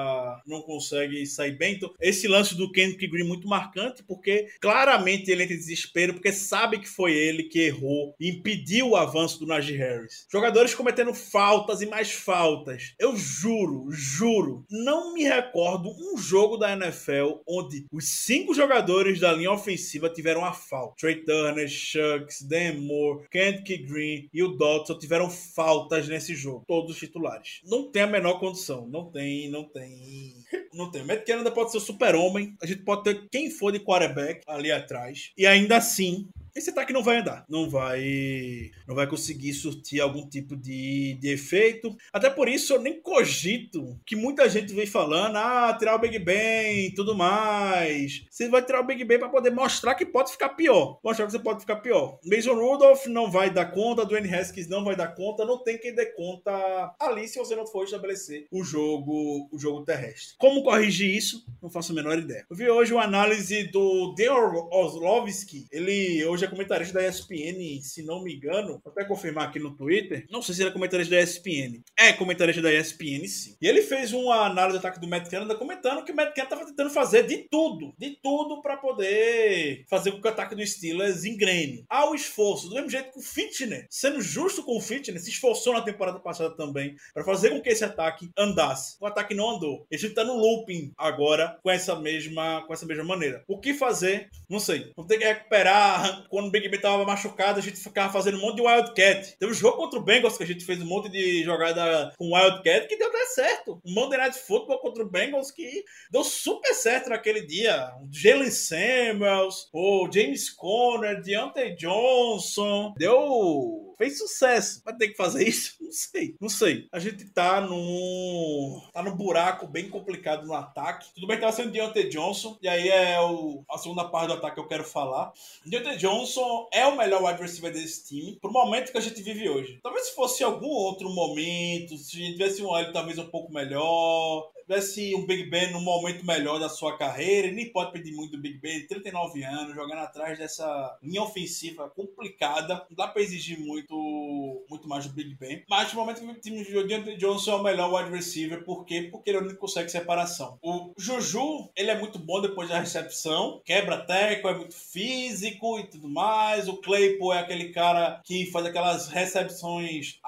não 0.46 0.62
consegue 0.62 1.26
sair 1.26 1.56
bem. 1.56 1.74
Então, 1.74 1.92
esse 2.00 2.28
lance 2.28 2.54
do 2.54 2.70
Kendrick 2.70 3.06
Green 3.08 3.26
muito 3.26 3.48
marcante, 3.48 4.02
porque 4.02 4.48
claramente 4.60 5.30
ele 5.30 5.42
entra 5.42 5.54
em 5.54 5.58
desespero, 5.58 6.14
porque 6.14 6.32
sabe 6.32 6.78
que 6.78 6.88
foi 6.88 7.12
ele 7.12 7.44
que 7.44 7.60
errou 7.60 8.14
e 8.20 8.30
impediu 8.30 8.90
o 8.90 8.96
avanço 8.96 9.38
do 9.38 9.46
Najee 9.46 9.76
Harris. 9.76 10.26
Jogadores 10.30 10.74
cometendo 10.74 11.14
faltas 11.14 11.80
e 11.80 11.86
mais 11.86 12.12
faltas. 12.12 12.94
Eu 12.98 13.16
juro, 13.16 13.86
juro, 13.90 14.64
não 14.70 15.14
me 15.14 15.24
recordo 15.24 15.90
um 15.90 16.16
jogo 16.16 16.56
da 16.56 16.72
NFL 16.72 17.40
onde 17.46 17.86
os 17.92 18.08
cinco 18.08 18.54
jogadores 18.54 19.20
da 19.20 19.32
linha 19.32 19.52
ofensiva 19.52 20.08
tiveram 20.10 20.44
a 20.44 20.52
falta. 20.52 20.94
Trey 20.98 21.24
Turner, 21.24 21.68
Shucks, 21.68 22.42
Dan 22.42 22.80
Moore, 22.80 23.28
Kendrick 23.30 23.78
Green 23.84 24.28
e 24.32 24.42
o 24.42 24.48
Dodson 24.48 24.98
tiveram 24.98 25.30
faltas 25.30 26.08
nesse 26.08 26.34
jogo. 26.34 26.64
Todos 26.74 26.98
titulares. 26.98 27.60
Não 27.64 27.88
tem 27.88 28.02
a 28.02 28.06
menor 28.08 28.40
condição. 28.40 28.84
Não 28.88 29.08
tem, 29.08 29.48
não 29.48 29.62
tem. 29.62 30.34
Não 30.74 30.90
tem. 30.90 31.02
O 31.02 31.06
Matt 31.06 31.24
Canada 31.24 31.52
pode 31.52 31.70
ser 31.70 31.78
super-homem. 31.78 32.56
A 32.60 32.66
gente 32.66 32.82
pode 32.82 33.04
ter 33.04 33.28
quem 33.30 33.48
for 33.48 33.70
de 33.70 33.78
quarterback 33.78 34.40
ali 34.44 34.72
atrás. 34.72 35.30
E 35.38 35.46
ainda 35.46 35.76
assim, 35.76 36.28
esse 36.54 36.70
ataque 36.70 36.92
não 36.92 37.02
vai 37.02 37.18
andar, 37.18 37.44
não 37.48 37.68
vai 37.68 38.70
não 38.86 38.94
vai 38.94 39.06
conseguir 39.06 39.52
surtir 39.52 40.00
algum 40.00 40.28
tipo 40.28 40.56
de, 40.56 41.18
de 41.20 41.28
efeito. 41.30 41.96
Até 42.12 42.30
por 42.30 42.48
isso 42.48 42.74
eu 42.74 42.80
nem 42.80 43.00
cogito 43.00 43.98
que 44.06 44.14
muita 44.14 44.48
gente 44.48 44.72
vem 44.72 44.86
falando, 44.86 45.36
ah, 45.36 45.74
tirar 45.76 45.96
o 45.96 45.98
Big 45.98 46.18
Ben 46.18 46.92
tudo 46.94 47.14
mais. 47.14 48.24
Você 48.30 48.48
vai 48.48 48.62
tirar 48.62 48.80
o 48.80 48.86
Big 48.86 49.02
Ben 49.04 49.18
para 49.18 49.28
poder 49.28 49.50
mostrar 49.50 49.94
que 49.94 50.06
pode 50.06 50.30
ficar 50.30 50.50
pior. 50.50 51.00
Mostrar 51.02 51.26
que 51.26 51.32
você 51.32 51.38
pode 51.38 51.60
ficar 51.60 51.76
pior. 51.76 52.18
Mason 52.24 52.54
Rudolph 52.54 53.06
não 53.06 53.30
vai 53.30 53.50
dar 53.50 53.66
conta, 53.66 54.06
Dwayne 54.06 54.32
Haskins 54.32 54.68
não 54.68 54.84
vai 54.84 54.94
dar 54.94 55.08
conta, 55.08 55.44
não 55.44 55.62
tem 55.62 55.78
quem 55.78 55.94
dê 55.94 56.06
conta 56.06 56.94
ali 57.00 57.26
se 57.26 57.38
você 57.38 57.56
não 57.56 57.66
for 57.66 57.84
estabelecer 57.84 58.46
o 58.52 58.62
jogo, 58.62 59.48
o 59.50 59.58
jogo 59.58 59.84
terrestre. 59.84 60.36
Como 60.38 60.62
corrigir 60.62 61.14
isso? 61.16 61.44
Não 61.60 61.68
faço 61.68 61.92
a 61.92 61.94
menor 61.94 62.18
ideia. 62.18 62.46
Eu 62.48 62.56
vi 62.56 62.68
hoje 62.68 62.92
uma 62.92 63.02
análise 63.02 63.64
do 63.64 64.14
Dean 64.14 64.34
Orlovsky. 64.34 65.66
Ele 65.72 66.24
hoje 66.24 66.43
é 66.44 66.48
comentarista 66.48 66.94
da 66.94 67.06
ESPN, 67.06 67.80
se 67.82 68.02
não 68.02 68.22
me 68.22 68.34
engano. 68.34 68.80
Vou 68.84 68.92
até 68.92 69.04
confirmar 69.04 69.48
aqui 69.48 69.58
no 69.58 69.76
Twitter. 69.76 70.26
Não 70.30 70.42
sei 70.42 70.54
se 70.54 70.62
ele 70.62 70.70
é 70.70 70.72
comentarista 70.72 71.14
da 71.14 71.20
ESPN. 71.20 71.82
É 71.98 72.12
comentarista 72.12 72.62
da 72.62 72.72
ESPN, 72.72 73.26
sim. 73.26 73.56
E 73.60 73.66
ele 73.66 73.82
fez 73.82 74.12
uma 74.12 74.46
análise 74.46 74.78
do 74.78 74.80
ataque 74.80 75.00
do 75.00 75.08
Matt 75.08 75.28
Canada 75.28 75.54
comentando 75.54 76.04
que 76.04 76.12
o 76.12 76.16
Matt 76.16 76.34
Canada 76.34 76.56
tava 76.56 76.66
tentando 76.66 76.90
fazer 76.90 77.26
de 77.26 77.48
tudo, 77.50 77.92
de 77.98 78.18
tudo 78.22 78.62
para 78.62 78.76
poder 78.76 79.84
fazer 79.88 80.12
com 80.12 80.20
que 80.20 80.26
o 80.26 80.30
ataque 80.30 80.54
do 80.54 80.66
Steelers 80.66 81.24
engrene. 81.24 81.84
Há 81.88 82.08
o 82.08 82.14
esforço, 82.14 82.68
do 82.68 82.74
mesmo 82.74 82.90
jeito 82.90 83.12
que 83.12 83.18
o 83.18 83.22
Fitness, 83.22 83.86
sendo 83.90 84.20
justo 84.20 84.62
com 84.62 84.76
o 84.76 84.80
Fitness, 84.80 85.24
se 85.24 85.30
esforçou 85.30 85.72
na 85.72 85.82
temporada 85.82 86.18
passada 86.20 86.54
também 86.54 86.96
para 87.12 87.24
fazer 87.24 87.50
com 87.50 87.60
que 87.60 87.70
esse 87.70 87.84
ataque 87.84 88.30
andasse. 88.36 88.96
O 89.00 89.06
ataque 89.06 89.34
não 89.34 89.56
andou. 89.56 89.86
Gente 89.92 90.14
tá 90.14 90.24
no 90.24 90.34
looping 90.34 90.92
agora 90.98 91.58
com 91.62 91.70
essa 91.70 91.96
mesma, 91.96 92.62
com 92.66 92.72
essa 92.72 92.86
mesma 92.86 93.04
maneira. 93.04 93.42
O 93.48 93.58
que 93.58 93.74
fazer? 93.74 94.28
Não 94.48 94.60
sei. 94.60 94.92
Vamos 94.96 95.08
ter 95.08 95.18
que 95.18 95.24
recuperar. 95.24 96.26
Quando 96.34 96.48
o 96.48 96.50
Big 96.50 96.68
Ben 96.68 96.80
tava 96.80 97.04
machucado, 97.04 97.60
a 97.60 97.62
gente 97.62 97.76
ficava 97.76 98.12
fazendo 98.12 98.38
um 98.38 98.40
monte 98.40 98.56
de 98.56 98.62
Wildcat. 98.62 99.36
Teve 99.38 99.52
um 99.52 99.54
jogo 99.54 99.76
contra 99.76 100.00
o 100.00 100.02
Bengals 100.02 100.36
que 100.36 100.42
a 100.42 100.46
gente 100.46 100.64
fez 100.64 100.82
um 100.82 100.84
monte 100.84 101.08
de 101.08 101.44
jogada 101.44 102.12
com 102.18 102.34
Wildcat 102.34 102.88
que 102.88 102.96
deu 102.96 103.06
até 103.06 103.24
certo. 103.26 103.80
Um 103.86 103.94
Monday 103.94 104.18
Night 104.18 104.36
Football 104.36 104.80
contra 104.80 105.04
o 105.04 105.08
Bengals 105.08 105.52
que 105.52 105.84
deu 106.10 106.24
super 106.24 106.74
certo 106.74 107.08
naquele 107.08 107.46
dia. 107.46 107.88
O 108.02 108.08
Jalen 108.10 108.50
Samuels, 108.50 109.68
o 109.72 110.10
James 110.12 110.50
Conner, 110.50 111.22
Deontay 111.22 111.76
Johnson. 111.76 112.92
Deu 112.98 113.93
fez 113.96 114.18
sucesso. 114.18 114.82
Vai 114.84 114.96
ter 114.96 115.08
que 115.08 115.16
fazer 115.16 115.46
isso? 115.48 115.76
Não 115.80 115.92
sei. 115.92 116.36
Não 116.40 116.48
sei. 116.48 116.88
A 116.92 116.98
gente 116.98 117.24
tá 117.30 117.60
num. 117.60 118.80
tá 118.92 119.02
num 119.02 119.16
buraco 119.16 119.66
bem 119.66 119.88
complicado 119.88 120.46
no 120.46 120.54
ataque. 120.54 121.12
Tudo 121.14 121.26
bem 121.26 121.36
que 121.36 121.42
tá 121.42 121.52
sendo 121.52 121.70
Deontay 121.70 122.08
Johnson. 122.08 122.58
E 122.62 122.68
aí 122.68 122.88
é 122.88 123.20
o... 123.20 123.64
a 123.70 123.78
segunda 123.78 124.04
parte 124.04 124.28
do 124.28 124.34
ataque 124.34 124.54
que 124.54 124.60
eu 124.60 124.68
quero 124.68 124.84
falar. 124.84 125.32
Deontay 125.64 125.96
Johnson 125.96 126.68
é 126.72 126.86
o 126.86 126.96
melhor 126.96 127.22
wide 127.22 127.40
receiver 127.40 127.72
desse 127.72 128.06
time. 128.08 128.38
Pro 128.40 128.52
momento 128.52 128.92
que 128.92 128.98
a 128.98 129.02
gente 129.02 129.22
vive 129.22 129.48
hoje. 129.48 129.80
Talvez 129.82 130.08
se 130.08 130.14
fosse 130.14 130.44
algum 130.44 130.68
outro 130.68 131.10
momento, 131.10 131.96
se 131.96 132.32
tivesse 132.32 132.62
um 132.62 132.76
L 132.76 132.92
talvez 132.92 133.18
um 133.18 133.26
pouco 133.26 133.52
melhor, 133.52 134.50
tivesse 134.64 135.14
um 135.14 135.26
Big 135.26 135.44
Ben 135.50 135.70
num 135.72 135.80
momento 135.80 136.24
melhor 136.24 136.58
da 136.58 136.68
sua 136.68 136.96
carreira, 136.96 137.50
nem 137.50 137.70
pode 137.70 137.92
pedir 137.92 138.12
muito 138.12 138.32
do 138.32 138.42
Big 138.42 138.58
Ben, 138.58 138.86
39 138.86 139.44
anos, 139.44 139.74
jogando 139.74 140.00
atrás 140.00 140.38
dessa 140.38 140.98
linha 141.02 141.22
ofensiva 141.22 141.88
complicada, 141.90 142.86
não 142.88 142.96
dá 142.96 143.06
pra 143.06 143.22
exigir 143.22 143.58
muito, 143.60 144.64
muito 144.68 144.88
mais 144.88 145.06
do 145.06 145.12
Big 145.12 145.34
Ben. 145.34 145.64
Mas 145.68 145.92
no 145.92 146.00
momento 146.00 146.20
que 146.20 146.26
o 146.26 146.40
time 146.40 146.64
de 146.64 146.84
Deontay 146.84 147.16
Johnson 147.16 147.52
é 147.52 147.54
o 147.56 147.62
melhor 147.62 147.92
wide 147.92 148.10
receiver, 148.14 148.64
por 148.64 148.84
quê? 148.84 149.08
Porque 149.10 149.30
ele 149.30 149.40
não 149.40 149.54
consegue 149.56 149.90
separação. 149.90 150.58
O 150.62 150.92
Juju, 150.96 151.70
ele 151.76 151.90
é 151.90 151.98
muito 151.98 152.18
bom 152.18 152.40
depois 152.40 152.68
da 152.68 152.80
recepção, 152.80 153.60
quebra 153.64 153.98
teco, 153.98 154.48
é 154.48 154.54
muito 154.54 154.74
físico 154.74 155.78
e 155.78 155.84
tudo 155.84 156.08
mais. 156.08 156.68
O 156.68 156.78
Claypool 156.78 157.32
é 157.32 157.40
aquele 157.40 157.70
cara 157.70 158.20
que 158.24 158.46
faz 158.46 158.66
aquelas 158.66 159.08
recepções 159.08 160.18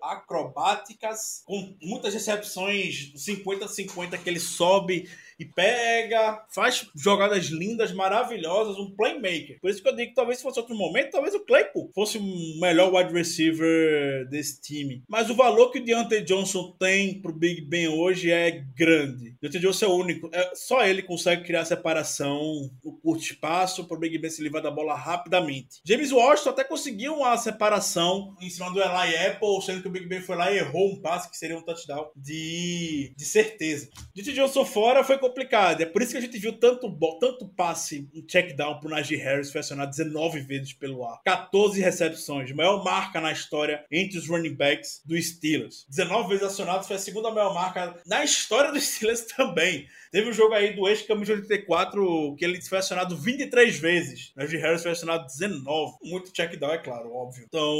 acrobáticas, 0.00 1.42
com 1.46 1.74
muitas 1.82 2.12
recepções 2.14 3.12
50 3.14 3.69
50 3.70 4.18
que 4.18 4.28
ele 4.28 4.40
sobe 4.40 5.08
e 5.40 5.46
pega, 5.46 6.44
faz 6.50 6.86
jogadas 6.94 7.46
lindas, 7.46 7.92
maravilhosas, 7.92 8.76
um 8.76 8.90
playmaker. 8.90 9.58
Por 9.58 9.70
isso 9.70 9.82
que 9.82 9.88
eu 9.88 9.96
digo 9.96 10.10
que 10.10 10.14
talvez 10.14 10.36
se 10.36 10.44
fosse 10.44 10.60
outro 10.60 10.76
momento, 10.76 11.12
talvez 11.12 11.34
o 11.34 11.40
Claypool 11.40 11.90
fosse 11.94 12.18
o 12.18 12.60
melhor 12.60 12.94
wide 12.94 13.10
receiver 13.10 14.28
desse 14.28 14.60
time. 14.60 15.02
Mas 15.08 15.30
o 15.30 15.34
valor 15.34 15.70
que 15.70 15.78
o 15.78 15.84
Deontay 15.84 16.20
Johnson 16.20 16.76
tem 16.78 17.22
pro 17.22 17.32
Big 17.32 17.62
Ben 17.62 17.88
hoje 17.88 18.30
é 18.30 18.50
grande. 18.76 19.34
Deontay 19.40 19.62
Johnson 19.62 19.86
é 19.86 19.88
o 19.88 19.94
único, 19.94 20.28
é, 20.30 20.50
só 20.54 20.84
ele 20.84 21.02
consegue 21.02 21.44
criar 21.44 21.64
separação 21.64 22.70
no 22.84 22.92
curto 22.98 23.24
espaço 23.24 23.84
pro 23.88 23.98
Big 23.98 24.18
Ben 24.18 24.30
se 24.30 24.42
livrar 24.42 24.62
da 24.62 24.70
bola 24.70 24.94
rapidamente. 24.94 25.80
James 25.86 26.12
Washington 26.12 26.50
até 26.50 26.64
conseguiu 26.64 27.14
uma 27.14 27.34
separação 27.38 28.36
em 28.42 28.50
cima 28.50 28.70
do 28.70 28.78
Eli 28.78 29.16
Apple, 29.26 29.62
sendo 29.64 29.80
que 29.80 29.88
o 29.88 29.90
Big 29.90 30.06
Ben 30.06 30.20
foi 30.20 30.36
lá 30.36 30.52
e 30.52 30.58
errou 30.58 30.92
um 30.92 31.00
passe 31.00 31.30
que 31.30 31.38
seria 31.38 31.56
um 31.56 31.62
touchdown 31.62 32.10
de, 32.14 33.14
de 33.16 33.24
certeza. 33.24 33.88
Deontay 34.14 34.34
Johnson 34.34 34.66
fora 34.66 35.02
foi 35.02 35.16
complicado. 35.30 35.80
É 35.80 35.86
por 35.86 36.02
isso 36.02 36.12
que 36.12 36.18
a 36.18 36.20
gente 36.20 36.38
viu 36.38 36.52
tanto, 36.52 36.90
tanto 37.18 37.48
passe, 37.48 38.08
um 38.14 38.24
check 38.26 38.54
down 38.54 38.78
pro 38.80 38.90
Najee 38.90 39.16
Harris, 39.16 39.50
foi 39.50 39.60
acionado 39.60 39.90
19 39.90 40.40
vezes 40.40 40.72
pelo 40.72 41.04
ar. 41.04 41.20
14 41.24 41.80
recepções, 41.80 42.52
maior 42.52 42.84
marca 42.84 43.20
na 43.20 43.32
história 43.32 43.84
entre 43.90 44.18
os 44.18 44.28
running 44.28 44.54
backs 44.54 45.00
do 45.04 45.20
Steelers. 45.20 45.86
19 45.88 46.28
vezes 46.28 46.44
acionado, 46.44 46.86
foi 46.86 46.96
a 46.96 46.98
segunda 46.98 47.30
maior 47.30 47.54
marca 47.54 47.96
na 48.06 48.22
história 48.24 48.72
do 48.72 48.80
Steelers 48.80 49.22
também. 49.36 49.86
Teve 50.10 50.28
um 50.28 50.32
jogo 50.32 50.54
aí 50.54 50.74
do 50.74 50.90
de 51.24 51.32
84 51.32 52.34
que 52.36 52.44
ele 52.44 52.60
foi 52.62 52.78
acionado 52.78 53.16
23 53.16 53.78
vezes. 53.78 54.32
Najee 54.36 54.58
Harris 54.58 54.82
foi 54.82 54.92
acionado 54.92 55.26
19. 55.26 55.98
Muito 56.02 56.32
check 56.32 56.56
down, 56.56 56.72
é 56.72 56.78
claro, 56.78 57.12
óbvio. 57.12 57.44
Então, 57.46 57.76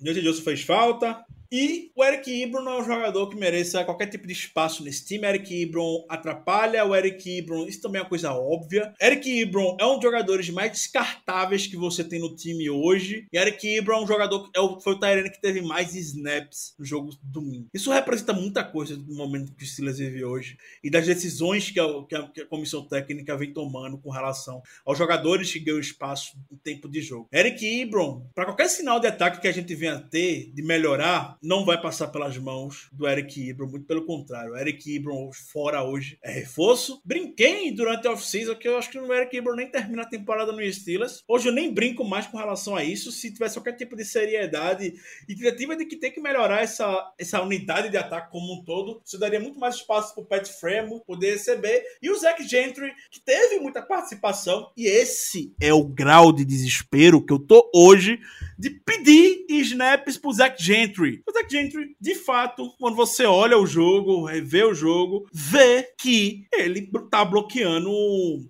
Newton 0.00 0.20
Johnson 0.20 0.42
fez 0.42 0.62
falta. 0.62 1.24
E 1.52 1.92
o 1.94 2.02
Eric 2.02 2.32
Ibron 2.32 2.66
é 2.66 2.80
um 2.80 2.84
jogador 2.84 3.28
que 3.28 3.36
mereça 3.36 3.84
qualquer 3.84 4.06
tipo 4.06 4.26
de 4.26 4.32
espaço 4.32 4.82
nesse 4.82 5.04
time. 5.04 5.26
Eric 5.26 5.54
Ibron 5.54 6.06
atrapalha 6.08 6.82
o 6.86 6.96
Eric 6.96 7.28
Ibron, 7.28 7.66
isso 7.66 7.82
também 7.82 7.98
é 7.98 8.02
uma 8.02 8.08
coisa 8.08 8.32
óbvia. 8.32 8.94
Eric 8.98 9.28
Ibron 9.28 9.76
é 9.78 9.84
um 9.84 9.96
dos 9.96 10.02
jogadores 10.02 10.48
mais 10.48 10.72
descartáveis 10.72 11.66
que 11.66 11.76
você 11.76 12.02
tem 12.02 12.20
no 12.20 12.34
time 12.34 12.70
hoje. 12.70 13.26
E 13.30 13.36
Eric 13.36 13.68
Ibron 13.68 13.98
é 13.98 14.04
um 14.04 14.06
jogador, 14.06 14.50
é 14.56 14.60
o, 14.60 14.80
foi 14.80 14.94
o 14.94 14.98
Tyrene 14.98 15.30
que 15.30 15.42
teve 15.42 15.60
mais 15.60 15.94
snaps 15.94 16.74
no 16.78 16.86
jogo 16.86 17.10
domingo. 17.22 17.68
Isso 17.74 17.92
representa 17.92 18.32
muita 18.32 18.64
coisa 18.64 18.96
do 18.96 19.14
momento 19.14 19.52
que 19.52 19.62
o 19.62 19.66
Steelers 19.66 19.98
vive 19.98 20.24
hoje 20.24 20.56
e 20.82 20.88
das 20.88 21.04
decisões 21.04 21.70
que 21.70 21.78
a, 21.78 21.86
que 22.08 22.14
a, 22.14 22.28
que 22.28 22.40
a 22.40 22.46
comissão 22.46 22.88
técnica 22.88 23.36
vem 23.36 23.52
tomando 23.52 23.98
com 23.98 24.08
relação 24.08 24.62
aos 24.86 24.96
jogadores 24.96 25.52
que 25.52 25.58
ganham 25.58 25.78
espaço 25.78 26.32
no 26.50 26.56
tempo 26.56 26.88
de 26.88 27.02
jogo. 27.02 27.28
Eric 27.30 27.62
Ibron, 27.62 28.26
para 28.34 28.46
qualquer 28.46 28.70
sinal 28.70 28.98
de 28.98 29.06
ataque 29.06 29.38
que 29.38 29.48
a 29.48 29.52
gente 29.52 29.74
venha 29.74 30.00
ter, 30.00 30.50
de 30.54 30.62
melhorar, 30.62 31.36
não 31.42 31.64
vai 31.64 31.80
passar 31.80 32.08
pelas 32.08 32.38
mãos 32.38 32.88
do 32.92 33.06
Eric 33.08 33.40
Ibron, 33.48 33.68
muito 33.68 33.86
pelo 33.86 34.04
contrário. 34.04 34.52
O 34.52 34.56
Eric 34.56 34.94
Ibron 34.94 35.30
fora 35.52 35.82
hoje 35.82 36.18
é 36.22 36.30
reforço. 36.30 37.00
Brinquei 37.04 37.72
durante 37.72 38.06
a 38.06 38.12
off-season 38.12 38.54
que 38.54 38.68
eu 38.68 38.78
acho 38.78 38.90
que 38.90 38.98
o 38.98 39.12
Eric 39.12 39.36
Ibron 39.36 39.56
nem 39.56 39.70
termina 39.70 40.02
a 40.02 40.08
temporada 40.08 40.52
no 40.52 40.72
Steelers. 40.72 41.22
Hoje 41.26 41.48
eu 41.48 41.52
nem 41.52 41.72
brinco 41.72 42.04
mais 42.04 42.26
com 42.26 42.36
relação 42.36 42.76
a 42.76 42.84
isso. 42.84 43.10
Se 43.10 43.32
tivesse 43.32 43.56
qualquer 43.56 43.72
tipo 43.72 43.96
de 43.96 44.04
seriedade 44.04 44.94
e 45.28 45.34
tentativa 45.34 45.74
de 45.74 45.84
que 45.84 45.96
tem 45.96 46.12
que 46.12 46.20
melhorar 46.20 46.62
essa, 46.62 47.12
essa 47.18 47.42
unidade 47.42 47.90
de 47.90 47.96
ataque 47.96 48.30
como 48.30 48.54
um 48.54 48.64
todo, 48.64 49.02
isso 49.04 49.18
daria 49.18 49.40
muito 49.40 49.58
mais 49.58 49.76
espaço 49.76 50.14
para 50.14 50.22
o 50.22 50.26
Pat 50.26 50.46
Fremo 50.46 51.02
poder 51.04 51.32
receber. 51.32 51.82
E 52.00 52.10
o 52.10 52.16
Zach 52.16 52.42
Gentry, 52.46 52.92
que 53.10 53.20
teve 53.20 53.58
muita 53.58 53.82
participação, 53.82 54.70
e 54.76 54.86
esse 54.86 55.54
é 55.60 55.72
o 55.72 55.84
grau 55.84 56.32
de 56.32 56.44
desespero 56.44 57.24
que 57.24 57.32
eu 57.32 57.38
tô 57.38 57.68
hoje 57.74 58.20
de 58.62 58.70
pedir 58.70 59.44
snaps 59.48 60.16
pro 60.16 60.32
Zach 60.32 60.62
Gentry. 60.62 61.20
O 61.28 61.32
Zach 61.32 61.50
Gentry, 61.50 61.96
de 62.00 62.14
fato, 62.14 62.72
quando 62.78 62.94
você 62.94 63.24
olha 63.24 63.58
o 63.58 63.66
jogo, 63.66 64.28
vê 64.44 64.62
o 64.62 64.72
jogo, 64.72 65.26
vê 65.32 65.88
que 65.98 66.46
ele 66.52 66.88
tá 67.10 67.24
bloqueando 67.24 67.90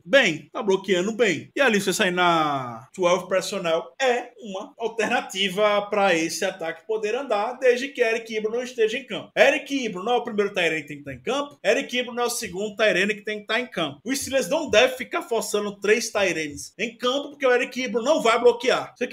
bem. 0.05 0.51
Tá 0.53 0.63
bloqueando 0.63 1.13
bem. 1.13 1.51
E 1.57 1.61
ali 1.63 1.81
você 1.81 1.95
sair 1.95 2.11
na 2.11 2.87
12 2.95 3.27
personnel 3.27 3.91
é 3.99 4.33
uma 4.43 4.75
alternativa 4.79 5.81
para 5.89 6.15
esse 6.15 6.45
ataque 6.45 6.87
poder 6.87 7.15
andar, 7.15 7.55
desde 7.55 7.89
que 7.89 8.03
Eric 8.03 8.37
Ibro 8.37 8.53
não 8.53 8.63
esteja 8.63 8.99
em 8.99 9.07
campo. 9.07 9.33
Eric 9.35 9.75
Ibro 9.75 10.05
não 10.05 10.13
é 10.13 10.17
o 10.17 10.25
primeiro 10.25 10.53
Tyrene 10.53 10.83
que 10.83 10.89
tem 10.89 10.97
que 10.97 11.11
estar 11.11 11.15
em 11.15 11.23
campo. 11.23 11.59
Eric 11.65 11.97
Ibro 11.97 12.13
não 12.13 12.25
é 12.25 12.27
o 12.27 12.31
segundo 12.31 12.77
Tyrene 12.77 13.15
que 13.15 13.25
tem 13.25 13.37
que 13.37 13.45
estar 13.45 13.61
em 13.61 13.67
campo. 13.67 13.99
O 14.05 14.15
Steelers 14.15 14.51
não 14.51 14.69
deve 14.69 14.95
ficar 14.99 15.23
forçando 15.23 15.81
três 15.81 16.11
Tyrenes 16.11 16.75
em 16.79 16.99
campo, 16.99 17.31
porque 17.31 17.47
o 17.47 17.53
Eric 17.53 17.81
Ibro 17.81 18.03
não 18.03 18.21
vai 18.21 18.39
bloquear. 18.39 18.93
Você 18.95 19.07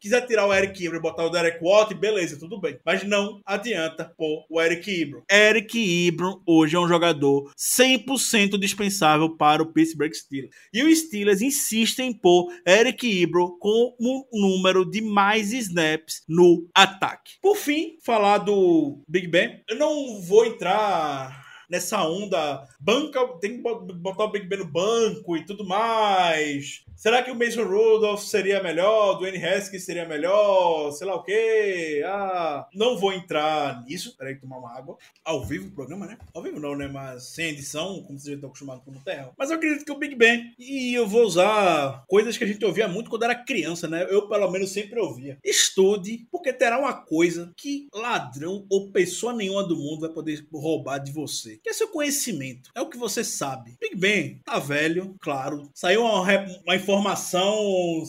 quiser 0.00 0.26
tirar 0.26 0.46
o 0.46 0.54
Eric 0.54 0.82
Ibro 0.84 0.96
e 0.96 1.02
botar 1.02 1.24
o 1.24 1.30
Derek 1.30 1.58
Watt, 1.62 1.94
beleza, 1.94 2.38
tudo 2.38 2.60
bem. 2.60 2.78
Mas 2.84 3.04
não 3.04 3.40
adianta 3.44 4.12
pôr 4.16 4.46
o 4.48 4.60
Eric 4.60 4.90
Ibram. 4.90 5.22
Eric 5.30 5.78
Ibram 5.78 6.40
hoje 6.46 6.76
é 6.76 6.80
um 6.80 6.88
jogador 6.88 7.52
100% 7.56 8.58
dispensável 8.58 9.36
para 9.36 9.62
o 9.62 9.72
Pittsburgh 9.72 10.12
Steelers. 10.12 10.54
E 10.72 10.82
os 10.82 10.98
Steelers 10.98 11.42
insistem 11.42 12.10
em 12.10 12.14
pôr 12.14 12.52
Eric 12.66 13.06
Ibram 13.06 13.56
com 13.58 13.94
um 14.00 14.24
número 14.32 14.84
de 14.84 15.00
mais 15.00 15.52
snaps 15.52 16.22
no 16.28 16.66
ataque. 16.74 17.34
Por 17.42 17.56
fim, 17.56 17.96
falar 18.02 18.38
do 18.38 19.02
Big 19.06 19.28
Ben. 19.28 19.62
Eu 19.68 19.76
não 19.76 20.20
vou 20.22 20.46
entrar 20.46 21.49
nessa 21.70 22.04
onda 22.04 22.66
banca, 22.80 23.26
tem 23.40 23.56
que 23.56 23.62
botar 23.62 24.24
o 24.24 24.30
Big 24.30 24.46
Ben 24.46 24.58
no 24.58 24.64
banco 24.66 25.36
e 25.36 25.46
tudo 25.46 25.64
mais. 25.64 26.84
Será 27.00 27.22
que 27.22 27.30
o 27.30 27.34
Mason 27.34 27.64
Rudolph 27.64 28.20
seria 28.20 28.62
melhor? 28.62 29.14
O 29.14 29.18
Dwayne 29.20 29.42
Haskins 29.42 29.84
seria 29.84 30.06
melhor? 30.06 30.90
Sei 30.90 31.06
lá 31.06 31.14
o 31.14 31.22
quê? 31.22 32.02
Ah, 32.04 32.68
não 32.74 32.98
vou 32.98 33.10
entrar 33.10 33.82
nisso. 33.86 34.14
Peraí, 34.18 34.38
tomar 34.38 34.58
uma 34.58 34.76
água. 34.76 34.98
Ao 35.24 35.42
vivo 35.42 35.68
o 35.68 35.70
programa, 35.70 36.06
né? 36.06 36.18
Ao 36.34 36.42
vivo 36.42 36.60
não, 36.60 36.76
né? 36.76 36.88
Mas 36.88 37.28
sem 37.28 37.46
edição, 37.46 38.02
como 38.02 38.18
vocês 38.18 38.34
estão 38.34 38.50
acostumados 38.50 38.84
com 38.84 38.90
o 38.90 39.00
Terra. 39.00 39.32
Mas 39.38 39.48
eu 39.48 39.56
acredito 39.56 39.82
que 39.86 39.92
o 39.92 39.98
Big 39.98 40.14
Ben. 40.14 40.54
E 40.58 40.92
eu 40.92 41.08
vou 41.08 41.22
usar 41.22 42.04
coisas 42.06 42.36
que 42.36 42.44
a 42.44 42.46
gente 42.46 42.62
ouvia 42.66 42.86
muito 42.86 43.08
quando 43.08 43.22
era 43.22 43.34
criança, 43.34 43.88
né? 43.88 44.06
Eu, 44.10 44.28
pelo 44.28 44.50
menos, 44.50 44.70
sempre 44.70 45.00
ouvia. 45.00 45.38
Estude, 45.42 46.26
porque 46.30 46.52
terá 46.52 46.78
uma 46.78 46.92
coisa 46.92 47.50
que 47.56 47.88
ladrão 47.94 48.66
ou 48.68 48.90
pessoa 48.90 49.32
nenhuma 49.32 49.66
do 49.66 49.76
mundo 49.76 50.00
vai 50.00 50.10
poder 50.10 50.46
roubar 50.52 50.98
de 50.98 51.12
você. 51.12 51.59
Que 51.62 51.70
é 51.70 51.72
seu 51.72 51.88
conhecimento, 51.88 52.70
é 52.74 52.80
o 52.80 52.88
que 52.88 52.98
você 52.98 53.22
sabe. 53.22 53.76
Big 53.80 53.96
Ben 53.96 54.40
tá 54.44 54.58
velho, 54.58 55.14
claro. 55.20 55.70
Saiu 55.74 56.02
uma, 56.02 56.22
uma 56.64 56.76
informação 56.76 58.02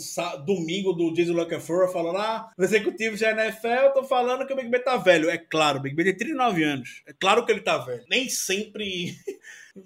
domingo 0.45 0.93
do 0.93 1.13
Jason 1.13 1.33
Lockefeller 1.33 1.91
falando: 1.91 2.17
ah, 2.17 2.51
executivo 2.57 3.17
da 3.17 3.31
NFL 3.31 3.93
tô 3.93 4.03
falando 4.03 4.45
que 4.45 4.53
o 4.53 4.55
Big 4.55 4.69
Ben 4.69 4.83
tá 4.83 4.97
velho. 4.97 5.29
É 5.29 5.37
claro, 5.37 5.79
o 5.79 5.81
Big 5.81 5.95
Ben 5.95 6.05
tem 6.05 6.17
39 6.17 6.63
anos. 6.63 7.01
É 7.07 7.13
claro 7.13 7.45
que 7.45 7.51
ele 7.51 7.61
tá 7.61 7.77
velho. 7.77 8.03
Nem 8.09 8.29
sempre 8.29 9.15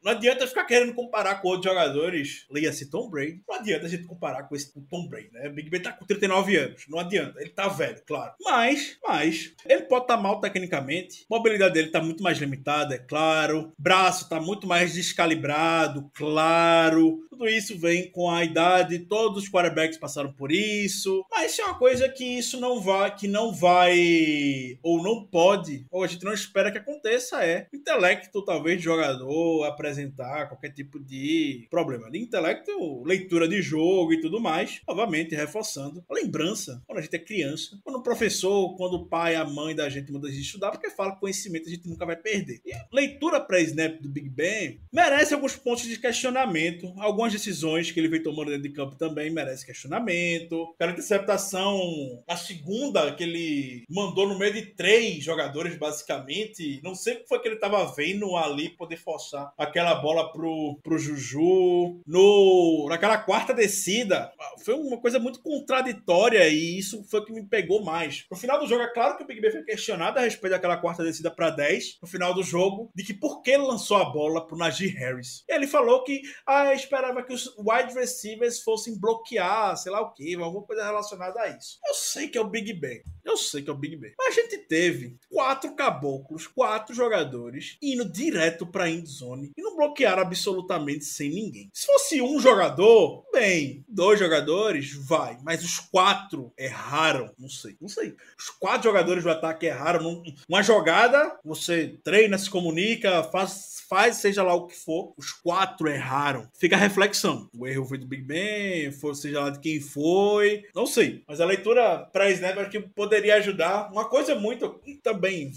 Não 0.03 0.11
adianta 0.11 0.47
ficar 0.47 0.65
querendo 0.65 0.93
comparar 0.93 1.41
com 1.41 1.49
outros 1.49 1.71
jogadores. 1.71 2.45
Leia-se 2.49 2.89
Tom 2.89 3.09
Brady. 3.09 3.41
Não 3.47 3.55
adianta 3.55 3.85
a 3.85 3.89
gente 3.89 4.03
comparar 4.03 4.43
com 4.43 4.55
esse 4.55 4.73
Tom 4.89 5.07
Brady, 5.07 5.29
né? 5.31 5.47
O 5.47 5.53
Big 5.53 5.69
Ben 5.69 5.81
tá 5.81 5.91
com 5.91 6.05
39 6.05 6.55
anos. 6.57 6.85
Não 6.87 6.99
adianta. 6.99 7.39
Ele 7.41 7.49
tá 7.49 7.67
velho, 7.67 8.01
claro. 8.05 8.33
Mas, 8.41 8.97
mas, 9.03 9.53
ele 9.65 9.83
pode 9.83 10.05
estar 10.05 10.17
tá 10.17 10.21
mal 10.21 10.39
tecnicamente. 10.39 11.25
A 11.29 11.35
mobilidade 11.35 11.73
dele 11.73 11.89
tá 11.89 12.01
muito 12.01 12.23
mais 12.23 12.37
limitada, 12.37 12.95
é 12.95 12.99
claro. 12.99 13.73
Braço 13.77 14.29
tá 14.29 14.39
muito 14.39 14.67
mais 14.67 14.93
descalibrado, 14.93 16.09
claro. 16.13 17.25
Tudo 17.29 17.47
isso 17.47 17.77
vem 17.77 18.09
com 18.11 18.29
a 18.29 18.43
idade. 18.43 18.99
Todos 18.99 19.43
os 19.43 19.49
quarterbacks 19.49 19.97
passaram 19.97 20.31
por 20.31 20.51
isso. 20.51 21.25
Mas 21.29 21.57
é 21.59 21.63
uma 21.63 21.77
coisa 21.77 22.07
que 22.07 22.23
isso 22.23 22.59
não 22.59 22.79
vai, 22.79 23.15
que 23.15 23.27
não 23.27 23.53
vai, 23.53 24.77
ou 24.81 25.03
não 25.03 25.25
pode, 25.25 25.85
ou 25.91 26.03
a 26.03 26.07
gente 26.07 26.23
não 26.23 26.33
espera 26.33 26.71
que 26.71 26.77
aconteça, 26.77 27.43
é 27.43 27.67
intelecto, 27.73 28.43
talvez, 28.43 28.77
de 28.77 28.83
jogador, 28.83 29.65
apresentar 29.75 30.47
qualquer 30.47 30.71
tipo 30.71 30.99
de 30.99 31.67
problema 31.69 32.09
de 32.09 32.17
intelecto, 32.19 33.03
leitura 33.03 33.47
de 33.47 33.61
jogo 33.61 34.13
e 34.13 34.21
tudo 34.21 34.39
mais. 34.39 34.81
Novamente, 34.87 35.35
reforçando 35.35 36.03
a 36.09 36.13
lembrança 36.13 36.81
quando 36.85 36.99
a 36.99 37.01
gente 37.01 37.15
é 37.15 37.19
criança, 37.19 37.79
quando 37.83 37.97
o 37.97 38.03
professor, 38.03 38.75
quando 38.75 38.95
o 38.95 39.05
pai, 39.05 39.35
a 39.35 39.45
mãe 39.45 39.75
da 39.75 39.89
gente 39.89 40.11
manda 40.11 40.27
a 40.27 40.31
gente 40.31 40.43
estudar, 40.43 40.71
porque 40.71 40.89
fala 40.89 41.13
que 41.13 41.19
conhecimento 41.19 41.67
a 41.67 41.71
gente 41.71 41.87
nunca 41.87 42.05
vai 42.05 42.15
perder. 42.15 42.61
E 42.65 42.73
a 42.73 42.85
leitura 42.91 43.39
pré-snap 43.39 44.01
do 44.01 44.09
Big 44.09 44.29
Ben 44.29 44.79
merece 44.91 45.33
alguns 45.33 45.55
pontos 45.55 45.83
de 45.83 45.99
questionamento, 45.99 46.93
algumas 46.97 47.33
decisões 47.33 47.91
que 47.91 47.99
ele 47.99 48.07
vem 48.07 48.23
tomando 48.23 48.51
dentro 48.51 48.63
de 48.63 48.73
campo 48.73 48.95
também 48.95 49.29
merece 49.29 49.65
questionamento. 49.65 50.73
Aquela 50.75 50.91
interceptação, 50.91 51.79
a 52.27 52.37
segunda 52.37 53.13
que 53.13 53.23
ele 53.23 53.83
mandou 53.89 54.27
no 54.27 54.37
meio 54.37 54.53
de 54.53 54.65
três 54.67 55.23
jogadores, 55.23 55.77
basicamente, 55.77 56.79
não 56.83 56.95
sei 56.95 57.15
o 57.15 57.19
que 57.21 57.27
foi 57.27 57.39
que 57.39 57.47
ele 57.47 57.55
estava 57.55 57.83
vendo 57.93 58.35
ali 58.35 58.69
poder 58.69 58.97
forçar 58.97 59.53
a 59.57 59.64
aquela 59.65 59.95
bola 59.95 60.31
pro, 60.31 60.79
pro 60.81 60.97
Juju. 60.97 62.01
No, 62.05 62.87
naquela 62.89 63.17
quarta 63.17 63.53
descida, 63.53 64.31
foi 64.63 64.73
uma 64.73 64.99
coisa 64.99 65.19
muito 65.19 65.41
contraditória 65.41 66.47
e 66.47 66.77
isso 66.77 67.03
foi 67.09 67.19
o 67.19 67.25
que 67.25 67.33
me 67.33 67.47
pegou 67.47 67.83
mais. 67.83 68.25
No 68.31 68.37
final 68.37 68.59
do 68.59 68.67
jogo, 68.67 68.83
é 68.83 68.93
claro 68.93 69.17
que 69.17 69.23
o 69.23 69.27
Big 69.27 69.41
Ben 69.41 69.51
foi 69.51 69.63
questionado 69.63 70.19
a 70.19 70.21
respeito 70.21 70.53
daquela 70.53 70.77
quarta 70.77 71.03
descida 71.03 71.29
para 71.29 71.49
10, 71.49 71.99
no 72.01 72.07
final 72.07 72.33
do 72.33 72.43
jogo, 72.43 72.91
de 72.95 73.03
que 73.03 73.13
por 73.13 73.41
que 73.41 73.55
lançou 73.57 73.97
a 73.97 74.05
bola 74.05 74.45
pro 74.45 74.57
Najee 74.57 74.87
Harris. 74.87 75.43
Ele 75.47 75.67
falou 75.67 76.03
que 76.03 76.21
ah, 76.47 76.73
esperava 76.73 77.23
que 77.23 77.33
os 77.33 77.53
wide 77.57 77.93
receivers 77.93 78.61
fossem 78.61 78.99
bloquear, 78.99 79.75
sei 79.77 79.91
lá 79.91 80.01
o 80.01 80.13
que, 80.13 80.35
alguma 80.35 80.65
coisa 80.65 80.85
relacionada 80.85 81.41
a 81.41 81.49
isso. 81.49 81.79
Eu 81.85 81.93
sei 81.93 82.27
que 82.27 82.37
é 82.37 82.41
o 82.41 82.49
Big 82.49 82.73
Ben. 82.73 83.01
Eu 83.23 83.37
sei 83.37 83.61
que 83.61 83.69
é 83.69 83.73
o 83.73 83.77
Big 83.77 83.95
Ben. 83.95 84.13
Mas 84.17 84.37
a 84.37 84.41
gente 84.41 84.57
teve 84.59 85.17
quatro 85.29 85.75
caboclos, 85.75 86.47
quatro 86.47 86.93
jogadores 86.93 87.77
indo 87.81 88.09
direto 88.09 88.65
pra 88.65 88.89
endzone 88.89 89.51
e 89.57 89.61
não 89.61 89.75
bloquearam 89.75 90.21
absolutamente 90.21 91.05
sem 91.05 91.29
ninguém. 91.29 91.69
Se 91.73 91.85
fosse 91.85 92.21
um 92.21 92.39
jogador, 92.39 93.25
bem, 93.31 93.83
dois 93.87 94.19
jogadores, 94.19 94.93
vai. 94.93 95.37
Mas 95.43 95.63
os 95.63 95.79
quatro 95.79 96.51
erraram. 96.57 97.31
Não 97.37 97.49
sei, 97.49 97.75
não 97.79 97.87
sei. 97.87 98.15
Os 98.37 98.49
quatro 98.49 98.89
jogadores 98.89 99.23
do 99.23 99.29
ataque 99.29 99.65
erraram. 99.65 100.23
Uma 100.47 100.61
jogada, 100.61 101.37
você 101.43 101.97
treina, 102.03 102.37
se 102.37 102.49
comunica, 102.49 103.23
faz, 103.23 103.83
faz 103.87 104.17
seja 104.17 104.43
lá 104.43 104.53
o 104.53 104.67
que 104.67 104.75
for. 104.75 105.13
Os 105.17 105.31
quatro 105.31 105.87
erraram. 105.87 106.49
Fica 106.57 106.75
a 106.75 106.79
reflexão. 106.79 107.49
O 107.57 107.67
erro 107.67 107.85
foi 107.85 107.97
do 107.97 108.07
Big 108.07 108.23
Ben, 108.23 108.91
foi, 108.91 109.15
seja 109.15 109.41
lá 109.41 109.49
de 109.49 109.59
quem 109.59 109.79
foi. 109.79 110.63
Não 110.73 110.85
sei. 110.85 111.23
Mas 111.27 111.39
a 111.39 111.45
leitura 111.45 111.99
pré-snap 112.11 112.57
acho 112.57 112.69
que 112.69 112.79
poderia 112.79 113.35
ajudar. 113.35 113.91
Uma 113.91 114.05
coisa 114.05 114.35
muito. 114.35 114.81
Também 115.03 115.51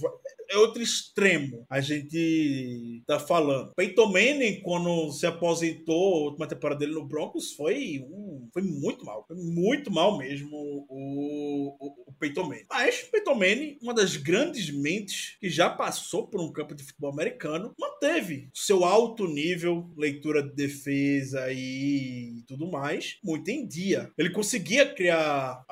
é 0.50 0.56
outro 0.56 0.82
extremo 0.82 1.66
a 1.68 1.80
gente 1.80 3.02
tá 3.06 3.18
falando. 3.20 3.72
Peyton 3.88 4.06
Manning, 4.06 4.60
quando 4.60 5.10
se 5.12 5.26
aposentou, 5.26 6.14
a 6.14 6.24
última 6.26 6.46
temporada 6.46 6.80
dele 6.80 6.92
no 6.92 7.06
Broncos, 7.06 7.52
foi, 7.52 8.04
um, 8.10 8.48
foi 8.52 8.62
muito 8.62 9.04
mal. 9.04 9.24
Foi 9.26 9.36
muito 9.36 9.90
mal 9.90 10.18
mesmo 10.18 10.56
o, 10.56 11.76
o, 11.78 12.04
o 12.06 12.12
Peyton 12.18 12.44
Manning. 12.44 12.66
Mas 12.68 13.02
Peyton 13.02 13.34
Manning, 13.34 13.78
uma 13.80 13.94
das 13.94 14.16
grandes 14.16 14.70
mentes 14.70 15.36
que 15.40 15.48
já 15.48 15.70
passou 15.70 16.26
por 16.26 16.40
um 16.40 16.52
campo 16.52 16.74
de 16.74 16.84
futebol 16.84 17.10
americano, 17.10 17.72
manteve 17.78 18.50
seu 18.52 18.84
alto 18.84 19.26
nível, 19.26 19.88
leitura 19.96 20.42
de 20.42 20.54
defesa 20.54 21.50
e 21.50 22.42
tudo 22.46 22.70
mais, 22.70 23.18
muito 23.24 23.48
em 23.48 23.66
dia. 23.66 24.12
Ele 24.18 24.30
conseguia 24.30 24.86
criar 24.92 25.64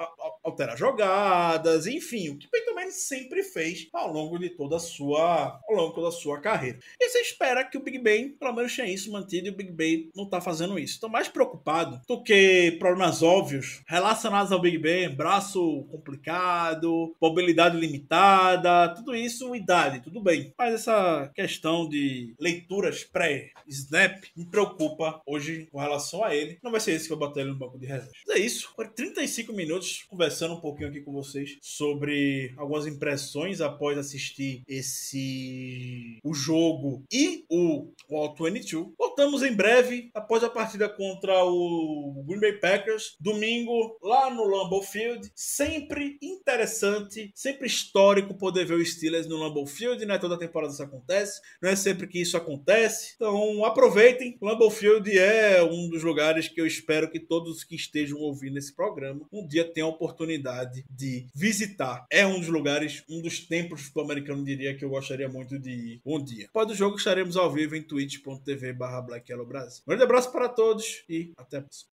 alterar 0.43 0.77
jogadas, 0.77 1.87
enfim, 1.87 2.31
o 2.31 2.39
que 2.39 2.49
Peyton 2.49 2.75
Manning 2.75 2.91
sempre 2.91 3.43
fez 3.43 3.89
ao 3.93 4.13
longo 4.13 4.39
de 4.39 4.51
toda 4.51 4.77
a 4.77 4.81
sua, 4.81 5.61
ao 5.69 5.75
longo 5.75 5.89
de 5.89 5.95
toda 5.97 6.09
a 6.09 6.13
sua 6.13 6.41
carreira. 6.41 6.79
E 7.01 7.09
você 7.09 7.21
espera 7.21 7.65
que 7.65 7.77
o 7.77 7.83
Big 7.83 7.99
Pelo 8.39 8.55
menos, 8.55 8.75
tenha 8.75 8.89
isso 8.89 9.11
mantido 9.11 9.49
e 9.49 9.51
o 9.51 9.57
Big 9.57 9.73
Ben 9.73 10.11
não 10.15 10.25
está 10.25 10.41
fazendo 10.41 10.79
isso. 10.79 10.95
Estou 10.95 11.11
mais 11.11 11.29
preocupado 11.29 12.01
do 12.09 12.23
que 12.23 12.77
problemas 12.79 13.23
óbvios 13.23 13.83
relacionados 13.87 14.53
ao 14.53 14.61
Big 14.61 14.79
Ben, 14.79 15.09
braço 15.09 15.85
complicado, 15.91 17.15
mobilidade 17.21 17.77
limitada, 17.77 18.95
tudo 18.95 19.15
isso, 19.15 19.55
idade, 19.55 20.01
tudo 20.01 20.21
bem. 20.21 20.53
Mas 20.59 20.75
essa 20.75 21.31
questão 21.35 21.89
de 21.89 22.35
leituras 22.39 23.05
pré-snap 23.05 24.25
me 24.37 24.45
preocupa 24.47 25.21
hoje 25.27 25.69
com 25.73 25.79
relação 25.79 26.23
a 26.23 26.35
ele. 26.35 26.59
Não 26.63 26.71
vai 26.71 26.81
ser 26.81 26.93
esse 26.93 27.07
que 27.07 27.13
eu 27.13 27.19
botar 27.19 27.41
ele 27.41 27.51
no 27.51 27.59
banco 27.59 27.79
de 27.79 27.87
reserva. 27.87 28.13
É 28.31 28.39
isso. 28.39 28.73
Por 28.77 28.87
35 28.89 29.53
minutos 29.53 30.05
conversando 30.09 30.55
um 30.55 30.61
pouquinho 30.61 30.89
aqui 30.89 31.01
com 31.01 31.13
vocês 31.13 31.57
sobre 31.63 32.53
algumas 32.57 32.87
impressões 32.87 33.61
após 33.61 33.99
assistir 33.99 34.63
esse 34.69 36.21
o 36.23 36.35
jogo 36.35 37.03
e 37.11 37.45
o 37.51 37.93
All 38.11 38.35
22. 38.35 38.95
Voltamos 38.99 39.43
em 39.43 39.53
breve 39.53 40.11
após 40.15 40.45
a 40.45 40.51
partida 40.51 40.89
contra 40.89 41.45
o 41.45 42.25
Green 42.27 42.41
Bay 42.41 42.53
Packers, 42.55 43.17
domingo 43.21 43.99
lá 44.03 44.31
no 44.31 44.45
Lambeau 44.45 44.83
Field. 44.83 45.31
Sempre 45.35 46.19
interessante, 46.23 47.33
sempre 47.35 47.67
histórico 47.67 48.35
poder 48.35 48.65
ver 48.65 48.75
o 48.75 48.85
Steelers 48.85 49.27
no 49.27 49.37
Lambeau 49.37 49.67
Field, 49.67 50.05
não 50.07 50.15
é 50.15 50.19
toda 50.19 50.39
temporada 50.39 50.73
isso 50.73 50.83
acontece, 50.83 51.41
não 51.61 51.71
é 51.71 51.77
sempre 51.77 52.07
que 52.07 52.21
isso 52.21 52.37
acontece. 52.37 53.15
Então 53.17 53.65
aproveitem, 53.65 54.37
Lambeau 54.41 54.71
Field 54.71 55.19
é 55.19 55.63
um 55.63 55.89
dos 55.89 56.03
lugares 56.03 56.49
que 56.49 56.61
eu 56.61 56.67
espero 56.67 57.11
que 57.11 57.19
todos 57.19 57.65
que 57.65 57.75
estejam 57.75 58.19
ouvindo 58.19 58.59
esse 58.59 58.75
programa 58.75 59.27
um 59.33 59.47
dia 59.47 59.65
tenham 59.65 59.89
a 59.89 59.93
oportunidade 59.93 60.85
de 60.91 61.27
visitar. 61.35 62.07
É 62.11 62.27
um 62.27 62.39
dos 62.39 62.49
lugares, 62.49 63.03
um 63.09 63.21
dos 63.21 63.41
templos 63.41 63.91
do 63.91 64.01
americano, 64.01 64.45
diria 64.45 64.77
que 64.77 64.85
eu 64.85 64.91
gostaria 64.91 65.29
muito 65.29 65.59
de 65.59 65.71
ir 65.71 66.01
um 66.05 66.23
dia. 66.23 66.47
Após 66.49 66.71
o 66.71 66.75
jogo, 66.75 66.97
estaremos 66.97 67.37
ao 67.37 67.53
vivo 67.53 67.75
em 67.75 67.83
twitch.tv 67.87 68.73
barra 68.73 69.01
Brasil. 69.47 69.83
Um 69.87 69.91
grande 69.91 70.05
abraço 70.05 70.33
para 70.33 70.49
todos 70.49 71.05
e 71.09 71.33
até 71.37 71.59
a 71.59 71.63
próxima. 71.63 71.85